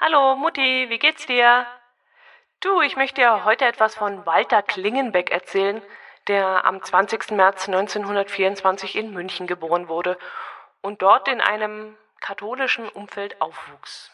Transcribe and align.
Hallo 0.00 0.36
Mutti, 0.36 0.88
wie 0.90 1.00
geht's 1.00 1.26
dir? 1.26 1.66
Du, 2.60 2.80
ich 2.82 2.94
möchte 2.94 3.20
dir 3.20 3.44
heute 3.44 3.64
etwas 3.64 3.96
von 3.96 4.24
Walter 4.26 4.62
Klingenbeck 4.62 5.32
erzählen, 5.32 5.82
der 6.28 6.64
am 6.64 6.80
20. 6.80 7.32
März 7.32 7.66
1924 7.66 8.94
in 8.94 9.12
München 9.12 9.48
geboren 9.48 9.88
wurde 9.88 10.16
und 10.82 11.02
dort 11.02 11.26
in 11.26 11.40
einem 11.40 11.96
katholischen 12.20 12.88
Umfeld 12.88 13.40
aufwuchs. 13.40 14.12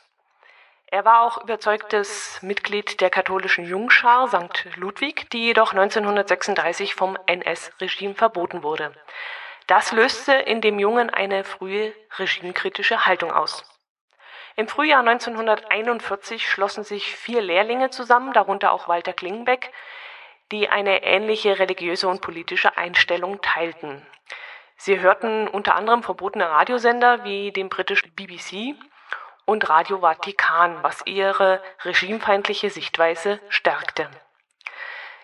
Er 0.86 1.04
war 1.04 1.20
auch 1.20 1.42
überzeugtes 1.42 2.40
Mitglied 2.40 3.02
der 3.02 3.10
katholischen 3.10 3.66
Jungschar 3.66 4.28
St. 4.28 4.64
Ludwig, 4.76 5.28
die 5.32 5.44
jedoch 5.44 5.72
1936 5.72 6.94
vom 6.94 7.18
NS-Regime 7.26 8.14
verboten 8.14 8.62
wurde. 8.62 8.94
Das 9.66 9.92
löste 9.92 10.32
in 10.32 10.62
dem 10.62 10.78
Jungen 10.78 11.10
eine 11.10 11.44
frühe 11.44 11.94
regimekritische 12.16 13.04
Haltung 13.04 13.30
aus. 13.30 13.73
Im 14.56 14.68
Frühjahr 14.68 15.00
1941 15.00 16.48
schlossen 16.48 16.84
sich 16.84 17.16
vier 17.16 17.42
Lehrlinge 17.42 17.90
zusammen, 17.90 18.32
darunter 18.32 18.72
auch 18.72 18.86
Walter 18.86 19.12
Klingenbeck, 19.12 19.72
die 20.52 20.68
eine 20.68 21.02
ähnliche 21.02 21.58
religiöse 21.58 22.06
und 22.06 22.20
politische 22.20 22.76
Einstellung 22.76 23.42
teilten. 23.42 24.06
Sie 24.76 25.00
hörten 25.00 25.48
unter 25.48 25.74
anderem 25.74 26.04
verbotene 26.04 26.48
Radiosender 26.48 27.24
wie 27.24 27.50
den 27.50 27.68
britischen 27.68 28.14
BBC 28.14 28.76
und 29.44 29.68
Radio 29.68 29.98
Vatikan, 29.98 30.82
was 30.82 31.02
ihre 31.04 31.60
regimefeindliche 31.84 32.70
Sichtweise 32.70 33.40
stärkte. 33.48 34.08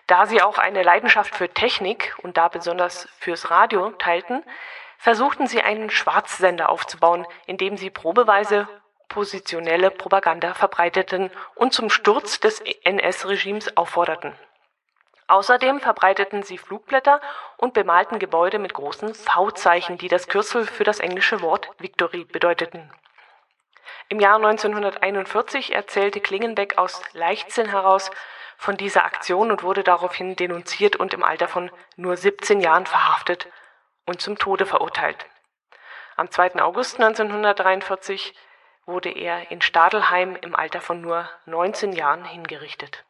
Da 0.07 0.25
sie 0.25 0.41
auch 0.41 0.57
eine 0.57 0.83
Leidenschaft 0.83 1.35
für 1.35 1.47
Technik 1.47 2.17
und 2.21 2.35
da 2.35 2.49
besonders 2.49 3.07
fürs 3.17 3.49
Radio 3.49 3.91
teilten, 3.91 4.43
versuchten 4.97 5.47
sie 5.47 5.61
einen 5.61 5.89
Schwarzsender 5.89 6.69
aufzubauen, 6.69 7.25
in 7.45 7.57
dem 7.57 7.77
sie 7.77 7.89
probeweise 7.89 8.67
positionelle 9.11 9.91
Propaganda 9.91 10.53
verbreiteten 10.53 11.29
und 11.53 11.73
zum 11.73 11.89
Sturz 11.89 12.39
des 12.39 12.61
NS-Regimes 12.61 13.75
aufforderten. 13.75 14.33
Außerdem 15.27 15.81
verbreiteten 15.81 16.43
sie 16.43 16.57
Flugblätter 16.57 17.21
und 17.57 17.73
bemalten 17.73 18.19
Gebäude 18.19 18.57
mit 18.57 18.73
großen 18.73 19.13
V-Zeichen, 19.13 19.97
die 19.97 20.07
das 20.07 20.27
Kürzel 20.27 20.65
für 20.65 20.85
das 20.85 20.99
englische 20.99 21.41
Wort 21.41 21.69
Victory 21.77 22.23
bedeuteten. 22.23 22.89
Im 24.07 24.19
Jahr 24.19 24.37
1941 24.37 25.73
erzählte 25.73 26.21
Klingenbeck 26.21 26.77
aus 26.77 27.01
Leichtsinn 27.13 27.67
heraus 27.67 28.11
von 28.57 28.77
dieser 28.77 29.05
Aktion 29.05 29.51
und 29.51 29.63
wurde 29.63 29.83
daraufhin 29.83 30.35
denunziert 30.35 30.95
und 30.95 31.13
im 31.13 31.23
Alter 31.23 31.47
von 31.47 31.69
nur 31.97 32.15
17 32.15 32.61
Jahren 32.61 32.85
verhaftet 32.85 33.47
und 34.05 34.21
zum 34.21 34.37
Tode 34.37 34.65
verurteilt. 34.65 35.25
Am 36.15 36.29
2. 36.29 36.61
August 36.61 36.99
1943 36.99 38.35
wurde 38.91 39.09
er 39.09 39.51
in 39.51 39.61
Stadelheim 39.61 40.35
im 40.41 40.55
Alter 40.55 40.81
von 40.81 41.01
nur 41.01 41.29
19 41.45 41.93
Jahren 41.93 42.25
hingerichtet. 42.25 43.05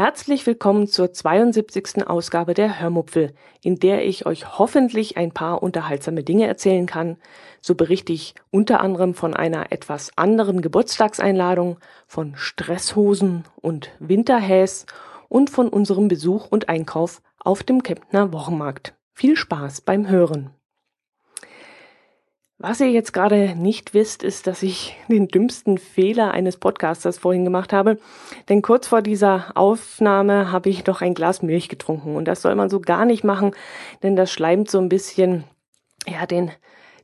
Herzlich 0.00 0.46
willkommen 0.46 0.86
zur 0.86 1.12
72. 1.12 2.06
Ausgabe 2.06 2.54
der 2.54 2.78
Hörmupfel, 2.78 3.34
in 3.64 3.80
der 3.80 4.06
ich 4.06 4.26
euch 4.26 4.56
hoffentlich 4.56 5.16
ein 5.16 5.32
paar 5.32 5.60
unterhaltsame 5.60 6.22
Dinge 6.22 6.46
erzählen 6.46 6.86
kann. 6.86 7.16
So 7.60 7.74
berichte 7.74 8.12
ich 8.12 8.36
unter 8.52 8.78
anderem 8.80 9.14
von 9.14 9.34
einer 9.34 9.72
etwas 9.72 10.12
anderen 10.14 10.62
Geburtstagseinladung, 10.62 11.78
von 12.06 12.36
Stresshosen 12.36 13.42
und 13.56 13.90
Winterhäs 13.98 14.86
und 15.28 15.50
von 15.50 15.68
unserem 15.68 16.06
Besuch 16.06 16.46
und 16.46 16.68
Einkauf 16.68 17.20
auf 17.40 17.64
dem 17.64 17.82
Kemptner 17.82 18.32
Wochenmarkt. 18.32 18.94
Viel 19.14 19.34
Spaß 19.34 19.80
beim 19.80 20.08
Hören. 20.08 20.50
Was 22.60 22.80
ihr 22.80 22.90
jetzt 22.90 23.12
gerade 23.12 23.54
nicht 23.54 23.94
wisst, 23.94 24.24
ist, 24.24 24.48
dass 24.48 24.64
ich 24.64 24.96
den 25.08 25.28
dümmsten 25.28 25.78
Fehler 25.78 26.32
eines 26.32 26.56
Podcasters 26.56 27.16
vorhin 27.16 27.44
gemacht 27.44 27.72
habe. 27.72 27.98
Denn 28.48 28.62
kurz 28.62 28.88
vor 28.88 29.00
dieser 29.00 29.52
Aufnahme 29.54 30.50
habe 30.50 30.68
ich 30.68 30.84
noch 30.84 31.00
ein 31.00 31.14
Glas 31.14 31.40
Milch 31.40 31.68
getrunken. 31.68 32.16
Und 32.16 32.24
das 32.24 32.42
soll 32.42 32.56
man 32.56 32.68
so 32.68 32.80
gar 32.80 33.04
nicht 33.04 33.22
machen, 33.22 33.52
denn 34.02 34.16
das 34.16 34.32
schleimt 34.32 34.68
so 34.68 34.78
ein 34.80 34.88
bisschen, 34.88 35.44
ja, 36.04 36.26
den, 36.26 36.50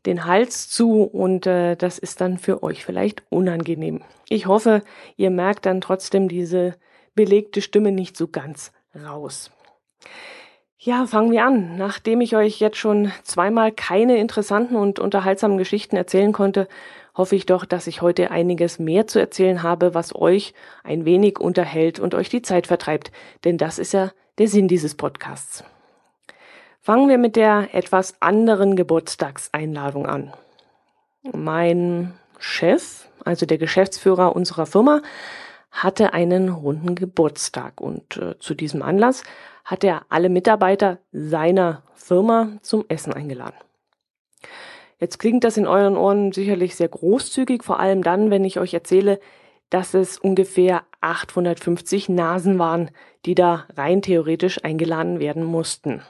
den 0.06 0.24
Hals 0.24 0.68
zu 0.68 1.04
und 1.04 1.46
äh, 1.46 1.76
das 1.76 2.00
ist 2.00 2.20
dann 2.20 2.38
für 2.38 2.64
euch 2.64 2.84
vielleicht 2.84 3.22
unangenehm. 3.30 4.02
Ich 4.28 4.46
hoffe, 4.46 4.82
ihr 5.16 5.30
merkt 5.30 5.66
dann 5.66 5.80
trotzdem 5.80 6.28
diese 6.28 6.74
belegte 7.14 7.62
Stimme 7.62 7.92
nicht 7.92 8.16
so 8.16 8.26
ganz 8.26 8.72
raus. 9.06 9.52
Ja, 10.84 11.06
fangen 11.06 11.32
wir 11.32 11.46
an. 11.46 11.78
Nachdem 11.78 12.20
ich 12.20 12.36
euch 12.36 12.60
jetzt 12.60 12.76
schon 12.76 13.10
zweimal 13.22 13.72
keine 13.72 14.18
interessanten 14.18 14.76
und 14.76 14.98
unterhaltsamen 14.98 15.56
Geschichten 15.56 15.96
erzählen 15.96 16.34
konnte, 16.34 16.68
hoffe 17.16 17.36
ich 17.36 17.46
doch, 17.46 17.64
dass 17.64 17.86
ich 17.86 18.02
heute 18.02 18.30
einiges 18.30 18.78
mehr 18.78 19.06
zu 19.06 19.18
erzählen 19.18 19.62
habe, 19.62 19.94
was 19.94 20.14
euch 20.14 20.52
ein 20.82 21.06
wenig 21.06 21.40
unterhält 21.40 22.00
und 22.00 22.14
euch 22.14 22.28
die 22.28 22.42
Zeit 22.42 22.66
vertreibt. 22.66 23.12
Denn 23.44 23.56
das 23.56 23.78
ist 23.78 23.94
ja 23.94 24.10
der 24.36 24.46
Sinn 24.46 24.68
dieses 24.68 24.94
Podcasts. 24.94 25.64
Fangen 26.82 27.08
wir 27.08 27.16
mit 27.16 27.36
der 27.36 27.68
etwas 27.72 28.20
anderen 28.20 28.76
Geburtstagseinladung 28.76 30.04
an. 30.04 30.34
Mein 31.32 32.12
Chef, 32.38 33.08
also 33.24 33.46
der 33.46 33.56
Geschäftsführer 33.56 34.36
unserer 34.36 34.66
Firma, 34.66 35.00
hatte 35.74 36.12
einen 36.12 36.48
runden 36.48 36.94
Geburtstag 36.94 37.80
und 37.80 38.16
äh, 38.16 38.38
zu 38.38 38.54
diesem 38.54 38.82
Anlass 38.82 39.24
hat 39.64 39.82
er 39.82 40.06
alle 40.08 40.28
Mitarbeiter 40.28 40.98
seiner 41.10 41.82
Firma 41.94 42.52
zum 42.62 42.84
Essen 42.88 43.12
eingeladen. 43.12 43.56
Jetzt 45.00 45.18
klingt 45.18 45.42
das 45.42 45.56
in 45.56 45.66
euren 45.66 45.96
Ohren 45.96 46.32
sicherlich 46.32 46.76
sehr 46.76 46.88
großzügig, 46.88 47.64
vor 47.64 47.80
allem 47.80 48.02
dann, 48.02 48.30
wenn 48.30 48.44
ich 48.44 48.60
euch 48.60 48.72
erzähle, 48.72 49.18
dass 49.68 49.94
es 49.94 50.18
ungefähr 50.18 50.84
850 51.00 52.08
Nasen 52.08 52.58
waren, 52.60 52.90
die 53.26 53.34
da 53.34 53.66
rein 53.76 54.00
theoretisch 54.00 54.64
eingeladen 54.64 55.18
werden 55.18 55.42
mussten. 55.42 56.02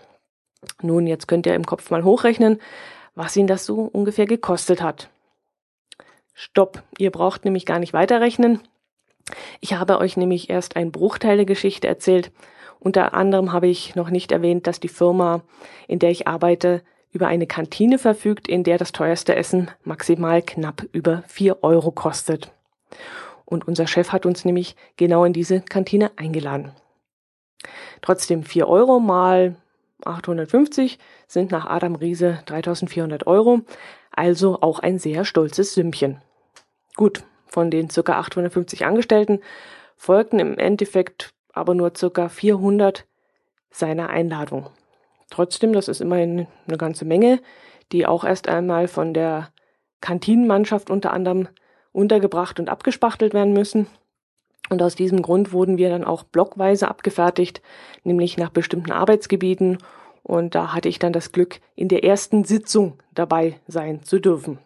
Nun, 0.83 1.07
jetzt 1.07 1.27
könnt 1.27 1.47
ihr 1.47 1.55
im 1.55 1.65
Kopf 1.65 1.91
mal 1.91 2.05
hochrechnen, 2.05 2.61
was 3.15 3.37
ihn 3.37 3.47
das 3.47 3.65
so 3.65 3.81
ungefähr 3.81 4.27
gekostet 4.27 4.83
hat. 4.83 5.09
Stopp, 6.35 6.83
ihr 6.99 7.11
braucht 7.11 7.45
nämlich 7.45 7.65
gar 7.65 7.79
nicht 7.79 7.95
weiterrechnen. 7.95 8.61
Ich 9.61 9.75
habe 9.75 9.99
euch 9.99 10.17
nämlich 10.17 10.51
erst 10.51 10.77
ein 10.77 10.93
Bruchteil 10.93 11.37
der 11.37 11.47
Geschichte 11.47 11.89
erzählt 11.89 12.31
unter 12.85 13.15
anderem 13.15 13.55
habe 13.55 13.67
ich 13.67 13.95
noch 13.95 14.11
nicht 14.11 14.31
erwähnt, 14.31 14.67
dass 14.67 14.79
die 14.79 14.89
Firma, 14.89 15.41
in 15.89 15.99
der 15.99 16.11
ich 16.11 16.29
arbeite, 16.29 16.83
über 17.13 17.29
eine 17.29 17.47
Kantine 17.47 17.97
verfügt, 17.99 18.47
in 18.47 18.63
der 18.63 18.77
das 18.77 18.93
teuerste 18.93 19.35
Essen 19.35 19.71
maximal 19.85 20.43
knapp 20.43 20.83
über 20.93 21.23
vier 21.27 21.65
Euro 21.65 21.93
kostet. 21.93 22.53
Und 23.47 23.67
unser 23.67 23.87
Chef 23.87 24.13
hat 24.13 24.27
uns 24.27 24.45
nämlich 24.45 24.77
genau 24.99 25.25
in 25.25 25.33
diese 25.33 25.63
Kantine 25.63 26.11
eingeladen. 26.17 26.73
Trotzdem 28.03 28.43
vier 28.43 28.69
Euro 28.69 29.01
mal 29.01 29.57
850 30.05 30.99
sind 31.27 31.53
nach 31.53 31.65
Adam 31.65 31.95
Riese 31.95 32.41
3400 32.45 33.27
Euro, 33.27 33.63
also 34.11 34.61
auch 34.61 34.79
ein 34.81 34.99
sehr 34.99 35.25
stolzes 35.25 35.73
Sümmchen. 35.73 36.21
Gut, 36.97 37.25
von 37.55 37.71
den 37.71 37.89
circa 37.89 38.19
850 38.19 38.85
Angestellten 38.85 39.41
folgten 39.97 40.41
im 40.41 40.59
Endeffekt 40.59 41.33
aber 41.53 41.77
nur 41.77 41.93
circa 41.97 42.29
400 42.29 43.07
seiner 43.71 44.09
Einladung. 44.11 44.67
Trotzdem, 45.31 45.73
das 45.73 45.87
ist 45.87 46.01
immerhin 46.01 46.49
eine 46.67 46.79
ganze 46.79 47.05
Menge, 47.05 47.41
die 47.93 48.07
auch 48.07 48.25
erst 48.25 48.49
einmal 48.49 48.89
von 48.89 49.15
der 49.15 49.51
Kantinenmannschaft 50.01 50.91
unter 50.91 51.13
anderem 51.13 51.49
untergebracht 51.93 52.59
und 52.59 52.69
abgespachtelt 52.69 53.35
werden 53.35 53.53
müssen. 53.53 53.87
Und 54.69 54.83
aus 54.83 54.97
diesem 54.97 55.23
Grund 55.23 55.53
wurden 55.53 55.79
wir 55.79 55.91
dann 55.91 56.03
auch 56.03 56.25
blockweise 56.25 56.89
abgefertigt, 56.89 57.63
nämlich 58.03 58.37
nach 58.37 58.51
bestimmten 58.51 58.91
Arbeitsgebieten. 58.91 59.79
Und 60.25 60.57
da 60.57 60.73
hatte 60.73 60.89
ich 60.89 60.99
dann 60.99 61.13
das 61.13 61.31
Glück, 61.31 61.61
in 61.77 61.87
der 61.89 62.03
ersten 62.03 62.43
Sitzung 62.43 62.99
dabei 63.13 63.61
sein 63.69 64.03
zu 64.03 64.19
dürfen. 64.19 64.59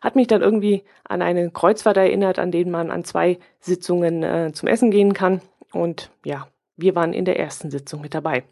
Hat 0.00 0.16
mich 0.16 0.26
dann 0.26 0.42
irgendwie 0.42 0.84
an 1.04 1.22
eine 1.22 1.50
Kreuzfahrt 1.50 1.96
erinnert, 1.96 2.38
an 2.38 2.50
denen 2.50 2.70
man 2.70 2.90
an 2.90 3.04
zwei 3.04 3.38
Sitzungen 3.60 4.22
äh, 4.22 4.52
zum 4.52 4.68
Essen 4.68 4.90
gehen 4.90 5.12
kann. 5.12 5.40
Und 5.72 6.10
ja, 6.24 6.48
wir 6.76 6.94
waren 6.94 7.12
in 7.12 7.24
der 7.24 7.38
ersten 7.38 7.70
Sitzung 7.70 8.00
mit 8.00 8.14
dabei. 8.14 8.44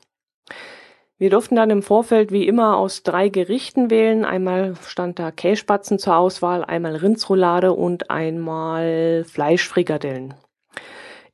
Wir 1.20 1.30
durften 1.30 1.56
dann 1.56 1.70
im 1.70 1.82
Vorfeld 1.82 2.30
wie 2.30 2.46
immer 2.46 2.76
aus 2.76 3.02
drei 3.02 3.28
Gerichten 3.28 3.90
wählen. 3.90 4.25
Einmal 4.25 4.76
stand 4.86 5.19
da 5.19 5.32
Kässpatzen 5.32 5.98
zur 5.98 6.16
Auswahl, 6.16 6.64
einmal 6.64 6.94
Rindsroulade 6.94 7.72
und 7.72 8.08
einmal 8.08 9.25
Fleischfrikadellen. 9.25 10.34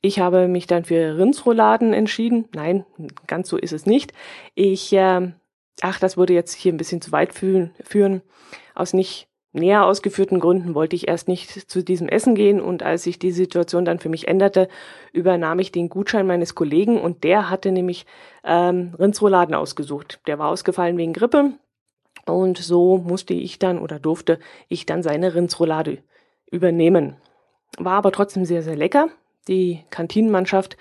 Ich 0.00 0.20
habe 0.20 0.49
mich 0.49 0.67
dann 0.67 0.85
für 0.85 1.19
Rindsrouladen 1.19 1.93
entschieden. 1.93 2.46
Nein, 2.55 2.87
ganz 3.26 3.49
so 3.49 3.58
ist 3.58 3.73
es 3.73 3.85
nicht. 3.85 4.14
Ich, 4.55 4.91
äh, 4.94 5.32
ach, 5.82 5.99
das 5.99 6.17
würde 6.17 6.32
jetzt 6.32 6.55
hier 6.55 6.73
ein 6.73 6.79
bisschen 6.79 7.02
zu 7.02 7.12
weit 7.12 7.35
führen. 7.35 8.23
Aus 8.75 8.94
nicht 8.94 9.29
näher 9.55 9.87
ausgeführten 9.87 10.41
Gründen 10.41 10.75
wollte 10.75 10.97
ich 10.97 11.09
erst 11.09 11.29
nicht 11.29 11.71
zu 11.71 11.83
diesem 11.83 12.09
Essen 12.09 12.35
gehen 12.35 12.61
und 12.61 12.83
als 12.83 13.05
sich 13.05 13.19
die 13.19 13.31
Situation 13.31 13.85
dann 13.85 13.99
für 13.99 14.09
mich 14.09 14.29
änderte, 14.29 14.69
übernahm 15.12 15.59
ich 15.61 15.73
den 15.73 15.89
Gutschein 15.89 16.27
meines 16.27 16.55
Kollegen 16.55 17.01
und 17.01 17.25
der 17.25 17.51
hatte 17.51 17.73
nämlich 17.73 18.05
ähm, 18.45 18.95
Rindsrouladen 18.99 19.55
ausgesucht. 19.55 20.21
Der 20.27 20.39
war 20.39 20.49
ausgefallen 20.49 20.99
wegen 20.99 21.12
Grippe 21.12 21.53
und 22.27 22.59
so 22.59 22.99
musste 22.99 23.35
ich 23.35 23.59
dann 23.59 23.79
oder 23.79 23.99
durfte 23.99 24.39
ich 24.69 24.87
dann 24.87 25.03
seine 25.03 25.35
Rindsroulade 25.35 25.99
übernehmen. 26.51 27.17
War 27.79 27.95
aber 27.95 28.12
trotzdem 28.12 28.45
sehr, 28.45 28.62
sehr 28.62 28.77
lecker. 28.77 29.09
Die 29.49 29.85
Kantinenmannschaft, 29.91 30.77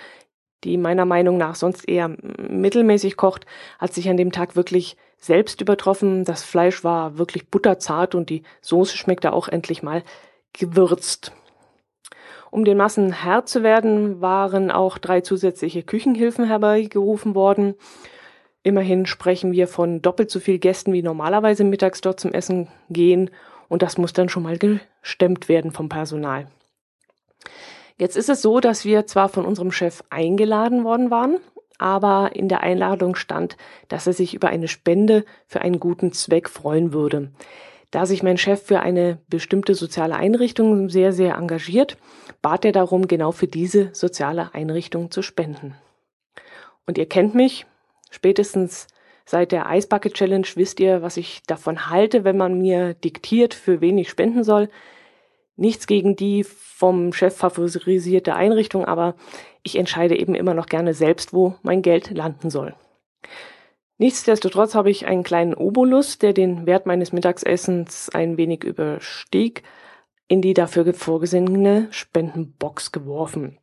die 0.63 0.77
meiner 0.77 1.05
Meinung 1.05 1.37
nach 1.37 1.55
sonst 1.55 1.87
eher 1.87 2.15
mittelmäßig 2.49 3.17
kocht, 3.17 3.45
hat 3.77 3.93
sich 3.93 4.09
an 4.09 4.17
dem 4.17 4.31
Tag 4.31 4.55
wirklich 4.55 4.95
selbst 5.23 5.61
übertroffen. 5.61 6.25
Das 6.25 6.43
Fleisch 6.43 6.83
war 6.83 7.17
wirklich 7.17 7.49
butterzart 7.49 8.13
und 8.15 8.29
die 8.29 8.43
Soße 8.61 8.97
schmeckte 8.97 9.33
auch 9.33 9.47
endlich 9.47 9.81
mal 9.81 10.03
gewürzt. 10.51 11.31
Um 12.51 12.65
den 12.65 12.77
Massen 12.77 13.11
Herr 13.11 13.45
zu 13.45 13.63
werden, 13.63 14.21
waren 14.21 14.69
auch 14.69 14.97
drei 14.97 15.21
zusätzliche 15.21 15.81
Küchenhilfen 15.81 16.45
herbeigerufen 16.45 17.33
worden. 17.33 17.73
Immerhin 18.61 19.05
sprechen 19.05 19.51
wir 19.53 19.67
von 19.67 20.01
doppelt 20.01 20.29
so 20.29 20.39
viel 20.39 20.59
Gästen, 20.59 20.93
wie 20.93 21.01
normalerweise 21.01 21.63
mittags 21.63 22.01
dort 22.01 22.19
zum 22.19 22.31
Essen 22.31 22.67
gehen. 22.89 23.31
Und 23.69 23.81
das 23.81 23.97
muss 23.97 24.13
dann 24.13 24.29
schon 24.29 24.43
mal 24.43 24.57
gestemmt 24.57 25.49
werden 25.49 25.71
vom 25.71 25.89
Personal. 25.89 26.47
Jetzt 27.97 28.17
ist 28.17 28.29
es 28.29 28.41
so, 28.41 28.59
dass 28.59 28.85
wir 28.85 29.07
zwar 29.07 29.29
von 29.29 29.45
unserem 29.45 29.71
Chef 29.71 30.03
eingeladen 30.09 30.83
worden 30.83 31.09
waren, 31.09 31.37
aber 31.83 32.31
in 32.33 32.47
der 32.47 32.61
Einladung 32.61 33.15
stand, 33.15 33.57
dass 33.89 34.07
er 34.07 34.13
sich 34.13 34.33
über 34.33 34.47
eine 34.47 34.69
Spende 34.69 35.25
für 35.47 35.61
einen 35.61 35.81
guten 35.81 36.13
Zweck 36.13 36.49
freuen 36.49 36.93
würde. 36.93 37.31
Da 37.91 38.05
sich 38.05 38.23
mein 38.23 38.37
Chef 38.37 38.63
für 38.63 38.79
eine 38.79 39.19
bestimmte 39.27 39.75
soziale 39.75 40.15
Einrichtung 40.15 40.89
sehr, 40.89 41.11
sehr 41.11 41.35
engagiert, 41.35 41.97
bat 42.41 42.63
er 42.63 42.71
darum, 42.71 43.07
genau 43.07 43.33
für 43.33 43.47
diese 43.47 43.89
soziale 43.93 44.55
Einrichtung 44.55 45.11
zu 45.11 45.21
spenden. 45.21 45.75
Und 46.87 46.97
ihr 46.97 47.07
kennt 47.07 47.35
mich, 47.35 47.65
spätestens 48.09 48.87
seit 49.25 49.51
der 49.51 49.67
Eisbucket 49.69 50.13
Challenge 50.13 50.47
wisst 50.55 50.79
ihr, 50.79 51.01
was 51.01 51.17
ich 51.17 51.43
davon 51.47 51.89
halte, 51.89 52.23
wenn 52.23 52.37
man 52.37 52.57
mir 52.57 52.93
diktiert, 52.93 53.53
für 53.53 53.81
wen 53.81 53.97
ich 53.97 54.09
spenden 54.09 54.45
soll. 54.45 54.69
Nichts 55.55 55.87
gegen 55.87 56.15
die 56.15 56.43
vom 56.43 57.13
Chef 57.13 57.35
favorisierte 57.35 58.35
Einrichtung, 58.35 58.85
aber 58.85 59.15
ich 59.61 59.77
entscheide 59.77 60.17
eben 60.17 60.35
immer 60.35 60.53
noch 60.53 60.65
gerne 60.65 60.93
selbst, 60.93 61.33
wo 61.33 61.55
mein 61.61 61.81
Geld 61.81 62.09
landen 62.11 62.49
soll. 62.49 62.75
Nichtsdestotrotz 63.99 64.73
habe 64.75 64.89
ich 64.89 65.05
einen 65.05 65.23
kleinen 65.23 65.53
Obolus, 65.53 66.17
der 66.17 66.33
den 66.33 66.65
Wert 66.65 66.85
meines 66.85 67.13
Mittagsessens 67.13 68.09
ein 68.09 68.37
wenig 68.37 68.63
überstieg, 68.63 69.63
in 70.27 70.41
die 70.41 70.53
dafür 70.53 70.91
vorgesehene 70.93 71.87
Spendenbox 71.91 72.91
geworfen. 72.91 73.59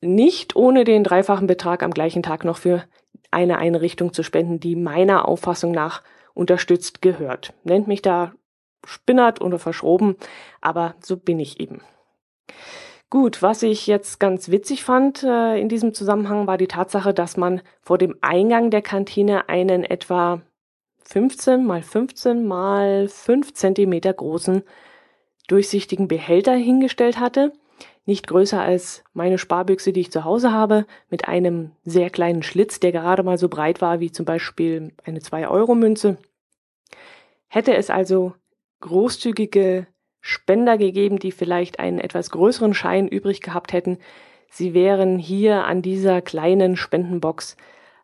Nicht 0.00 0.56
ohne 0.56 0.84
den 0.84 1.04
dreifachen 1.04 1.46
Betrag 1.46 1.82
am 1.82 1.90
gleichen 1.90 2.22
Tag 2.22 2.44
noch 2.44 2.56
für 2.56 2.84
eine 3.30 3.58
Einrichtung 3.58 4.14
zu 4.14 4.22
spenden, 4.22 4.58
die 4.58 4.76
meiner 4.76 5.28
Auffassung 5.28 5.72
nach 5.72 6.02
unterstützt 6.32 7.02
gehört. 7.02 7.52
Nennt 7.64 7.86
mich 7.86 8.00
da 8.00 8.32
spinnert 8.84 9.40
oder 9.40 9.58
verschroben, 9.58 10.16
aber 10.60 10.94
so 11.00 11.16
bin 11.16 11.40
ich 11.40 11.60
eben. 11.60 11.80
Gut, 13.10 13.42
was 13.42 13.64
ich 13.64 13.88
jetzt 13.88 14.20
ganz 14.20 14.50
witzig 14.50 14.84
fand 14.84 15.24
äh, 15.24 15.58
in 15.58 15.68
diesem 15.68 15.94
Zusammenhang 15.94 16.46
war 16.46 16.56
die 16.56 16.68
Tatsache, 16.68 17.12
dass 17.12 17.36
man 17.36 17.60
vor 17.80 17.98
dem 17.98 18.16
Eingang 18.20 18.70
der 18.70 18.82
Kantine 18.82 19.48
einen 19.48 19.82
etwa 19.82 20.42
15 21.04 21.66
mal 21.66 21.82
15 21.82 22.46
mal 22.46 23.08
5 23.08 23.52
Zentimeter 23.52 24.12
großen 24.12 24.62
durchsichtigen 25.48 26.06
Behälter 26.06 26.54
hingestellt 26.54 27.18
hatte, 27.18 27.52
nicht 28.06 28.28
größer 28.28 28.60
als 28.60 29.02
meine 29.12 29.38
Sparbüchse, 29.38 29.92
die 29.92 30.02
ich 30.02 30.12
zu 30.12 30.22
Hause 30.22 30.52
habe, 30.52 30.86
mit 31.08 31.26
einem 31.26 31.72
sehr 31.84 32.10
kleinen 32.10 32.44
Schlitz, 32.44 32.78
der 32.78 32.92
gerade 32.92 33.24
mal 33.24 33.38
so 33.38 33.48
breit 33.48 33.80
war 33.80 33.98
wie 33.98 34.12
zum 34.12 34.24
Beispiel 34.24 34.92
eine 35.04 35.18
2-Euro-Münze. 35.18 36.16
Hätte 37.48 37.74
es 37.76 37.90
also 37.90 38.34
großzügige 38.80 39.86
Spender 40.20 40.76
gegeben, 40.78 41.18
die 41.18 41.32
vielleicht 41.32 41.78
einen 41.78 41.98
etwas 41.98 42.30
größeren 42.30 42.74
Schein 42.74 43.08
übrig 43.08 43.40
gehabt 43.40 43.72
hätten. 43.72 43.98
Sie 44.50 44.74
wären 44.74 45.18
hier 45.18 45.64
an 45.64 45.82
dieser 45.82 46.20
kleinen 46.20 46.76
Spendenbox 46.76 47.56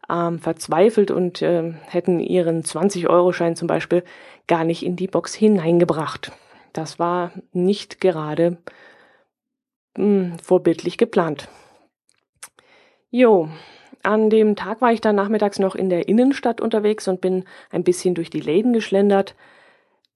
ähm, 0.08 0.38
verzweifelt 0.38 1.10
und 1.10 1.42
äh, 1.42 1.72
hätten 1.86 2.20
ihren 2.20 2.62
20-Euro-Schein 2.62 3.56
zum 3.56 3.68
Beispiel 3.68 4.04
gar 4.46 4.64
nicht 4.64 4.84
in 4.84 4.96
die 4.96 5.08
Box 5.08 5.34
hineingebracht. 5.34 6.32
Das 6.72 6.98
war 6.98 7.32
nicht 7.52 8.00
gerade 8.00 8.58
mh, 9.96 10.04
hm, 10.04 10.38
vorbildlich 10.38 10.98
geplant. 10.98 11.48
Jo, 13.10 13.48
an 14.02 14.30
dem 14.30 14.56
Tag 14.56 14.80
war 14.80 14.92
ich 14.92 15.00
dann 15.00 15.16
nachmittags 15.16 15.58
noch 15.58 15.74
in 15.74 15.88
der 15.90 16.08
Innenstadt 16.08 16.60
unterwegs 16.60 17.08
und 17.08 17.20
bin 17.20 17.44
ein 17.70 17.82
bisschen 17.82 18.14
durch 18.14 18.30
die 18.30 18.40
Läden 18.40 18.72
geschlendert, 18.72 19.34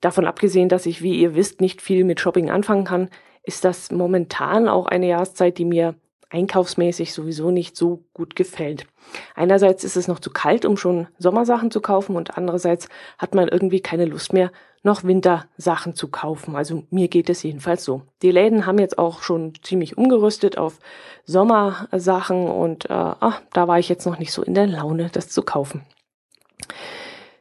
Davon 0.01 0.27
abgesehen, 0.27 0.69
dass 0.69 0.87
ich, 0.87 1.03
wie 1.03 1.19
ihr 1.21 1.35
wisst, 1.35 1.61
nicht 1.61 1.83
viel 1.83 2.05
mit 2.05 2.21
Shopping 2.21 2.51
anfangen 2.51 2.85
kann, 2.85 3.11
ist 3.43 3.65
das 3.65 3.91
momentan 3.91 4.69
auch 4.69 4.87
eine 4.87 5.09
Jahreszeit, 5.09 5.59
die 5.59 5.65
mir 5.65 5.95
einkaufsmäßig 6.31 7.13
sowieso 7.13 7.51
nicht 7.51 7.77
so 7.77 8.05
gut 8.15 8.37
gefällt. 8.37 8.87
Einerseits 9.35 9.83
ist 9.83 9.97
es 9.97 10.07
noch 10.07 10.21
zu 10.21 10.31
kalt, 10.31 10.65
um 10.65 10.77
schon 10.77 11.09
Sommersachen 11.19 11.71
zu 11.71 11.81
kaufen 11.81 12.17
und 12.17 12.39
andererseits 12.39 12.89
hat 13.19 13.35
man 13.35 13.49
irgendwie 13.49 13.81
keine 13.81 14.05
Lust 14.05 14.33
mehr, 14.33 14.53
noch 14.83 15.05
Wintersachen 15.05 15.95
zu 15.95 16.09
kaufen. 16.09 16.57
Also 16.57 16.85
mir 16.91 17.09
geht 17.09 17.29
es 17.29 17.43
jedenfalls 17.43 17.85
so. 17.85 18.03
Die 18.23 18.31
Läden 18.31 18.65
haben 18.65 18.79
jetzt 18.79 18.99
auch 18.99 19.23
schon 19.23 19.53
ziemlich 19.63 19.99
umgerüstet 19.99 20.57
auf 20.57 20.79
Sommersachen 21.27 22.47
und 22.47 22.87
äh, 22.87 22.93
ach, 22.95 23.43
da 23.53 23.69
war 23.69 23.79
ich 23.79 23.89
jetzt 23.89 24.07
noch 24.07 24.19
nicht 24.19 24.33
so 24.33 24.43
in 24.43 24.55
der 24.55 24.67
Laune, 24.67 25.11
das 25.13 25.29
zu 25.29 25.43
kaufen. 25.43 25.83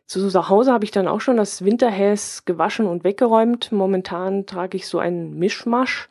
Zu 0.10 0.50
Hause 0.50 0.74
habe 0.74 0.86
ich 0.86 0.90
dann 0.90 1.08
auch 1.08 1.22
schon 1.22 1.38
das 1.38 1.64
Winterhäs 1.64 2.44
gewaschen 2.44 2.88
und 2.88 3.04
weggeräumt. 3.04 3.72
Momentan 3.72 4.48
trage 4.48 4.76
ich 4.76 4.88
so 4.88 4.98
einen 4.98 5.38
Mischmasch, 5.38 6.10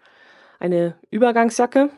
eine 0.61 0.95
Übergangsjacke. 1.11 1.91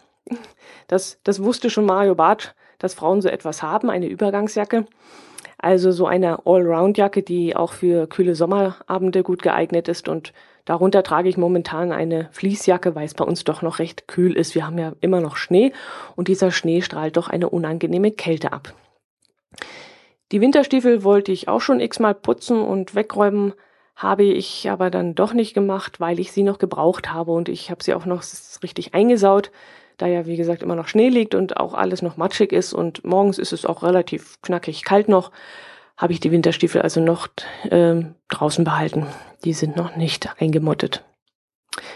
Das, 0.88 1.20
das 1.25 1.43
wusste 1.43 1.69
schon 1.69 1.85
Mario 1.85 2.14
Barth, 2.14 2.55
dass 2.79 2.94
Frauen 2.94 3.20
so 3.20 3.29
etwas 3.29 3.62
haben, 3.62 3.91
eine 3.91 4.06
Übergangsjacke. 4.06 4.87
Also 5.58 5.93
so 5.93 6.06
eine 6.06 6.47
Allround-Jacke, 6.47 7.23
die 7.23 7.55
auch 7.55 7.75
für 7.75 8.06
kühle 8.06 8.35
Sommerabende 8.35 9.23
gut 9.23 9.43
geeignet 9.43 9.87
ist. 9.87 10.08
Und 10.08 10.32
darunter 10.64 11.03
trage 11.03 11.29
ich 11.29 11.37
momentan 11.37 11.93
eine 11.93 12.31
Fließjacke, 12.32 12.94
weil 12.94 13.05
es 13.05 13.15
bei 13.15 13.27
uns 13.27 13.44
doch 13.44 13.60
noch 13.60 13.79
recht 13.79 14.08
kühl 14.08 14.39
ist. 14.39 14.55
Wir 14.55 14.67
haben 14.67 14.79
ja 14.79 14.94
immer 15.03 15.20
noch 15.20 15.36
Schnee 15.36 15.75
und 16.17 16.29
dieser 16.29 16.51
Schnee 16.51 16.81
strahlt 16.81 17.19
doch 17.19 17.29
eine 17.29 17.51
unangenehme 17.51 18.10
Kälte 18.10 18.55
ab. 18.55 18.72
Die 20.32 20.41
Winterstiefel 20.41 21.03
wollte 21.03 21.32
ich 21.32 21.49
auch 21.49 21.60
schon 21.60 21.81
x-mal 21.81 22.15
putzen 22.15 22.60
und 22.60 22.94
wegräumen, 22.94 23.55
habe 23.96 24.22
ich 24.22 24.70
aber 24.70 24.91
dann 24.91 25.15
doch 25.15 25.34
nicht 25.34 25.55
gemacht, 25.55 26.01
weil 26.01 26.20
ich 26.20 26.32
sie 26.32 26.43
noch 26.43 26.58
gebraucht 26.58 27.13
habe 27.13 27.32
und 27.32 27.49
ich 27.49 27.70
habe 27.70 27.82
sie 27.82 27.94
auch 27.94 28.06
noch 28.06 28.22
richtig 28.63 28.94
eingesaut, 28.94 29.51
da 29.99 30.06
ja 30.06 30.25
wie 30.27 30.37
gesagt 30.37 30.63
immer 30.63 30.77
noch 30.77 30.89
Schnee 30.89 31.08
liegt 31.08 31.34
und 31.34 31.58
auch 31.58 31.75
alles 31.75 32.01
noch 32.01 32.17
matschig 32.17 32.53
ist 32.53 32.72
und 32.72 33.05
morgens 33.05 33.39
ist 33.39 33.53
es 33.53 33.67
auch 33.67 33.82
relativ 33.82 34.41
knackig 34.41 34.84
kalt 34.84 35.08
noch, 35.08 35.32
habe 35.96 36.15
ich 36.15 36.20
die 36.20 36.31
Winterstiefel 36.31 36.81
also 36.81 37.01
noch 37.01 37.29
äh, 37.69 38.03
draußen 38.29 38.65
behalten. 38.65 39.06
Die 39.44 39.53
sind 39.53 39.77
noch 39.77 39.96
nicht 39.96 40.41
eingemottet. 40.41 41.05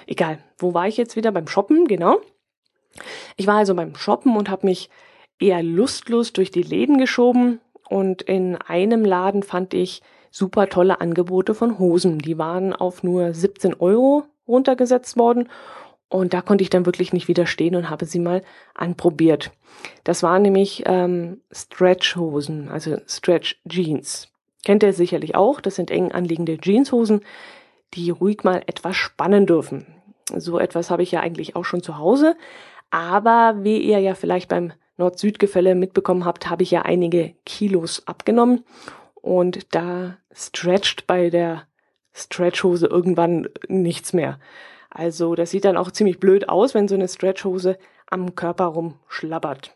Egal, 0.07 0.39
wo 0.59 0.75
war 0.75 0.87
ich 0.87 0.99
jetzt 0.99 1.17
wieder 1.17 1.33
beim 1.33 1.49
Shoppen? 1.49 1.87
Genau. 1.87 2.19
Ich 3.37 3.47
war 3.47 3.57
also 3.57 3.75
beim 3.75 3.97
Shoppen 3.97 4.37
und 4.37 4.51
habe 4.51 4.67
mich 4.67 4.91
eher 5.41 5.63
lustlos 5.63 6.35
durch 6.35 6.51
die 6.51 6.63
Läden 6.63 6.99
geschoben, 6.99 7.61
und 7.89 8.23
in 8.23 8.57
einem 8.57 9.05
Laden 9.05 9.43
fand 9.43 9.75
ich 9.75 10.03
super 10.31 10.69
tolle 10.69 11.01
Angebote 11.01 11.55
von 11.55 11.79
Hosen. 11.79 12.19
Die 12.19 12.39
waren 12.39 12.73
auf 12.73 13.03
nur 13.03 13.33
17 13.35 13.75
Euro 13.75 14.25
runtergesetzt 14.49 15.17
worden. 15.17 15.49
Und 16.09 16.35
da 16.35 16.43
konnte 16.43 16.63
ich 16.63 16.71
dann 16.71 16.87
wirklich 16.87 17.13
nicht 17.13 17.29
widerstehen 17.29 17.77
und 17.77 17.91
habe 17.91 18.05
sie 18.05 18.19
mal 18.19 18.43
anprobiert. 18.75 19.53
Das 20.05 20.23
waren 20.23 20.43
nämlich 20.43 20.85
ähm, 20.87 21.41
Stretch-Hosen, 21.53 22.69
also 22.69 22.99
Stretch-Jeans. 23.07 24.29
Kennt 24.65 24.83
ihr 24.83 24.93
sicherlich 24.93 25.35
auch. 25.35 25.61
Das 25.61 25.75
sind 25.77 25.91
eng 25.91 26.13
anliegende 26.13 26.59
Jeanshosen, 26.61 27.23
die 27.95 28.11
ruhig 28.11 28.45
mal 28.45 28.63
etwas 28.67 28.97
spannen 28.97 29.47
dürfen. 29.47 29.87
So 30.37 30.59
etwas 30.59 30.91
habe 30.91 31.03
ich 31.03 31.13
ja 31.13 31.21
eigentlich 31.21 31.57
auch 31.57 31.65
schon 31.65 31.83
zu 31.83 31.99
Hause. 31.99 32.37
Aber 32.91 33.57
wie 33.65 33.79
ihr 33.79 33.99
ja 33.99 34.15
vielleicht 34.15 34.49
beim 34.49 34.73
Nord-Süd-Gefälle 34.97 35.75
mitbekommen 35.75 36.25
habt, 36.25 36.49
habe 36.49 36.63
ich 36.63 36.71
ja 36.71 36.83
einige 36.83 37.35
Kilos 37.45 38.07
abgenommen 38.07 38.65
und 39.15 39.75
da 39.75 40.19
stretcht 40.33 41.07
bei 41.07 41.31
der 41.31 41.67
Stretchhose 42.13 42.87
irgendwann 42.87 43.49
nichts 43.69 44.13
mehr. 44.13 44.39
Also 44.91 45.35
das 45.35 45.51
sieht 45.51 45.65
dann 45.65 45.77
auch 45.77 45.91
ziemlich 45.91 46.21
blöd 46.21 46.49
aus, 46.49 46.75
wenn 46.75 46.87
so 46.87 46.95
eine 46.95 47.09
Stretchhose 47.09 47.77
am 48.09 48.37
Körper 48.37 48.67
rumschlabbert. 48.67 49.75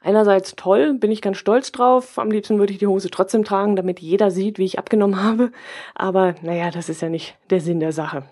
Einerseits 0.00 0.54
toll, 0.56 0.94
bin 0.94 1.10
ich 1.10 1.22
ganz 1.22 1.38
stolz 1.38 1.72
drauf. 1.72 2.18
Am 2.18 2.30
liebsten 2.30 2.58
würde 2.58 2.72
ich 2.72 2.78
die 2.78 2.86
Hose 2.86 3.10
trotzdem 3.10 3.44
tragen, 3.44 3.74
damit 3.74 4.00
jeder 4.00 4.30
sieht, 4.30 4.58
wie 4.58 4.64
ich 4.64 4.78
abgenommen 4.78 5.22
habe. 5.22 5.50
Aber 5.94 6.34
naja, 6.42 6.70
das 6.70 6.88
ist 6.88 7.02
ja 7.02 7.08
nicht 7.08 7.36
der 7.50 7.60
Sinn 7.60 7.80
der 7.80 7.92
Sache. 7.92 8.24